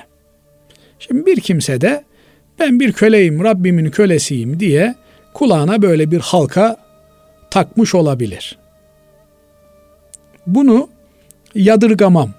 Şimdi 0.99 1.27
bir 1.27 1.41
kimse 1.41 1.81
de 1.81 2.05
ben 2.59 2.81
bir 2.81 2.93
köleyim, 2.93 3.45
Rabbimin 3.45 3.91
kölesiyim 3.91 4.61
diye 4.61 4.95
kulağına 5.35 5.83
böyle 5.83 6.11
bir 6.11 6.21
halka 6.21 6.77
takmış 7.51 7.95
olabilir. 7.95 8.59
Bunu 10.47 10.89
yadırgamam. 11.55 12.31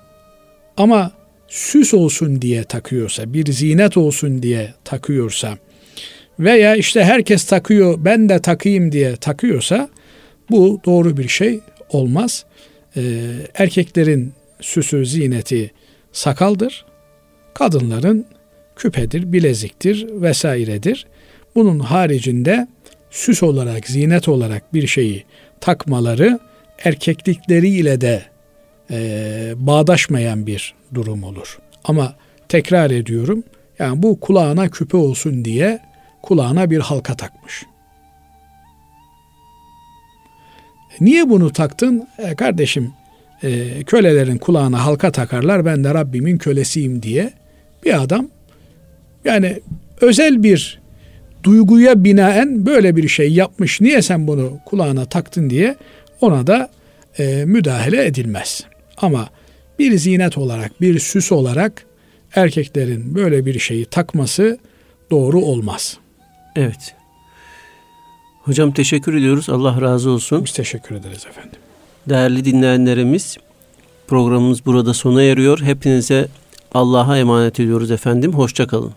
Ama 0.77 1.11
süs 1.47 1.93
olsun 1.93 2.41
diye 2.41 2.63
takıyorsa, 2.63 3.33
bir 3.33 3.51
zinet 3.51 3.97
olsun 3.97 4.43
diye 4.43 4.73
takıyorsa 4.83 5.57
veya 6.39 6.75
işte 6.75 7.03
herkes 7.03 7.43
takıyor 7.43 8.05
ben 8.05 8.29
de 8.29 8.39
takayım 8.41 8.91
diye 8.91 9.15
takıyorsa 9.15 9.89
bu 10.49 10.81
doğru 10.85 11.17
bir 11.17 11.27
şey 11.27 11.59
olmaz. 11.89 12.45
Ee, 12.97 13.01
erkeklerin 13.53 14.33
süsü, 14.61 15.05
zineti 15.05 15.71
sakaldır. 16.11 16.85
Kadınların 17.53 18.25
küpedir, 18.75 19.33
bileziktir 19.33 20.07
vesairedir. 20.09 21.07
Bunun 21.55 21.79
haricinde 21.79 22.67
süs 23.11 23.43
olarak, 23.43 23.87
zinet 23.87 24.27
olarak 24.27 24.73
bir 24.73 24.87
şeyi 24.87 25.23
takmaları 25.61 26.39
erkeklikleriyle 26.83 28.01
de 28.01 28.23
e, 28.91 29.53
bağdaşmayan 29.55 30.47
bir 30.47 30.73
durum 30.93 31.23
olur. 31.23 31.59
Ama 31.83 32.15
tekrar 32.49 32.91
ediyorum, 32.91 33.43
yani 33.79 34.03
bu 34.03 34.19
kulağına 34.19 34.69
küpe 34.69 34.97
olsun 34.97 35.45
diye 35.45 35.79
kulağına 36.21 36.69
bir 36.69 36.79
halka 36.79 37.15
takmış. 37.15 37.65
Niye 41.01 41.29
bunu 41.29 41.53
taktın? 41.53 42.07
E, 42.17 42.35
kardeşim 42.35 42.93
e, 43.43 43.83
kölelerin 43.83 44.37
kulağına 44.37 44.85
halka 44.85 45.11
takarlar 45.11 45.65
ben 45.65 45.83
de 45.83 45.93
Rabbimin 45.93 46.37
kölesiyim 46.37 47.03
diye 47.03 47.33
bir 47.85 48.03
adam 48.03 48.29
yani 49.25 49.59
özel 50.01 50.43
bir 50.43 50.79
duyguya 51.43 52.03
binaen 52.03 52.65
böyle 52.65 52.95
bir 52.95 53.07
şey 53.07 53.33
yapmış. 53.33 53.81
Niye 53.81 54.01
sen 54.01 54.27
bunu 54.27 54.59
kulağına 54.65 55.05
taktın 55.05 55.49
diye 55.49 55.75
ona 56.21 56.47
da 56.47 56.69
e, 57.19 57.45
müdahale 57.45 58.05
edilmez. 58.05 58.63
Ama 58.97 59.29
bir 59.79 59.97
zinet 59.97 60.37
olarak, 60.37 60.81
bir 60.81 60.99
süs 60.99 61.31
olarak 61.31 61.85
erkeklerin 62.35 63.15
böyle 63.15 63.45
bir 63.45 63.59
şeyi 63.59 63.85
takması 63.85 64.57
doğru 65.11 65.41
olmaz. 65.41 65.97
Evet. 66.55 66.95
Hocam 68.43 68.71
teşekkür 68.71 69.13
ediyoruz. 69.13 69.49
Allah 69.49 69.81
razı 69.81 70.09
olsun. 70.09 70.45
Biz 70.45 70.53
teşekkür 70.53 70.95
ederiz 70.95 71.25
efendim. 71.29 71.59
Değerli 72.09 72.45
dinleyenlerimiz 72.45 73.37
programımız 74.07 74.65
burada 74.65 74.93
sona 74.93 75.23
eriyor. 75.23 75.61
Hepinize 75.61 76.27
Allah'a 76.73 77.17
emanet 77.17 77.59
ediyoruz 77.59 77.91
efendim. 77.91 78.33
Hoşçakalın. 78.33 78.93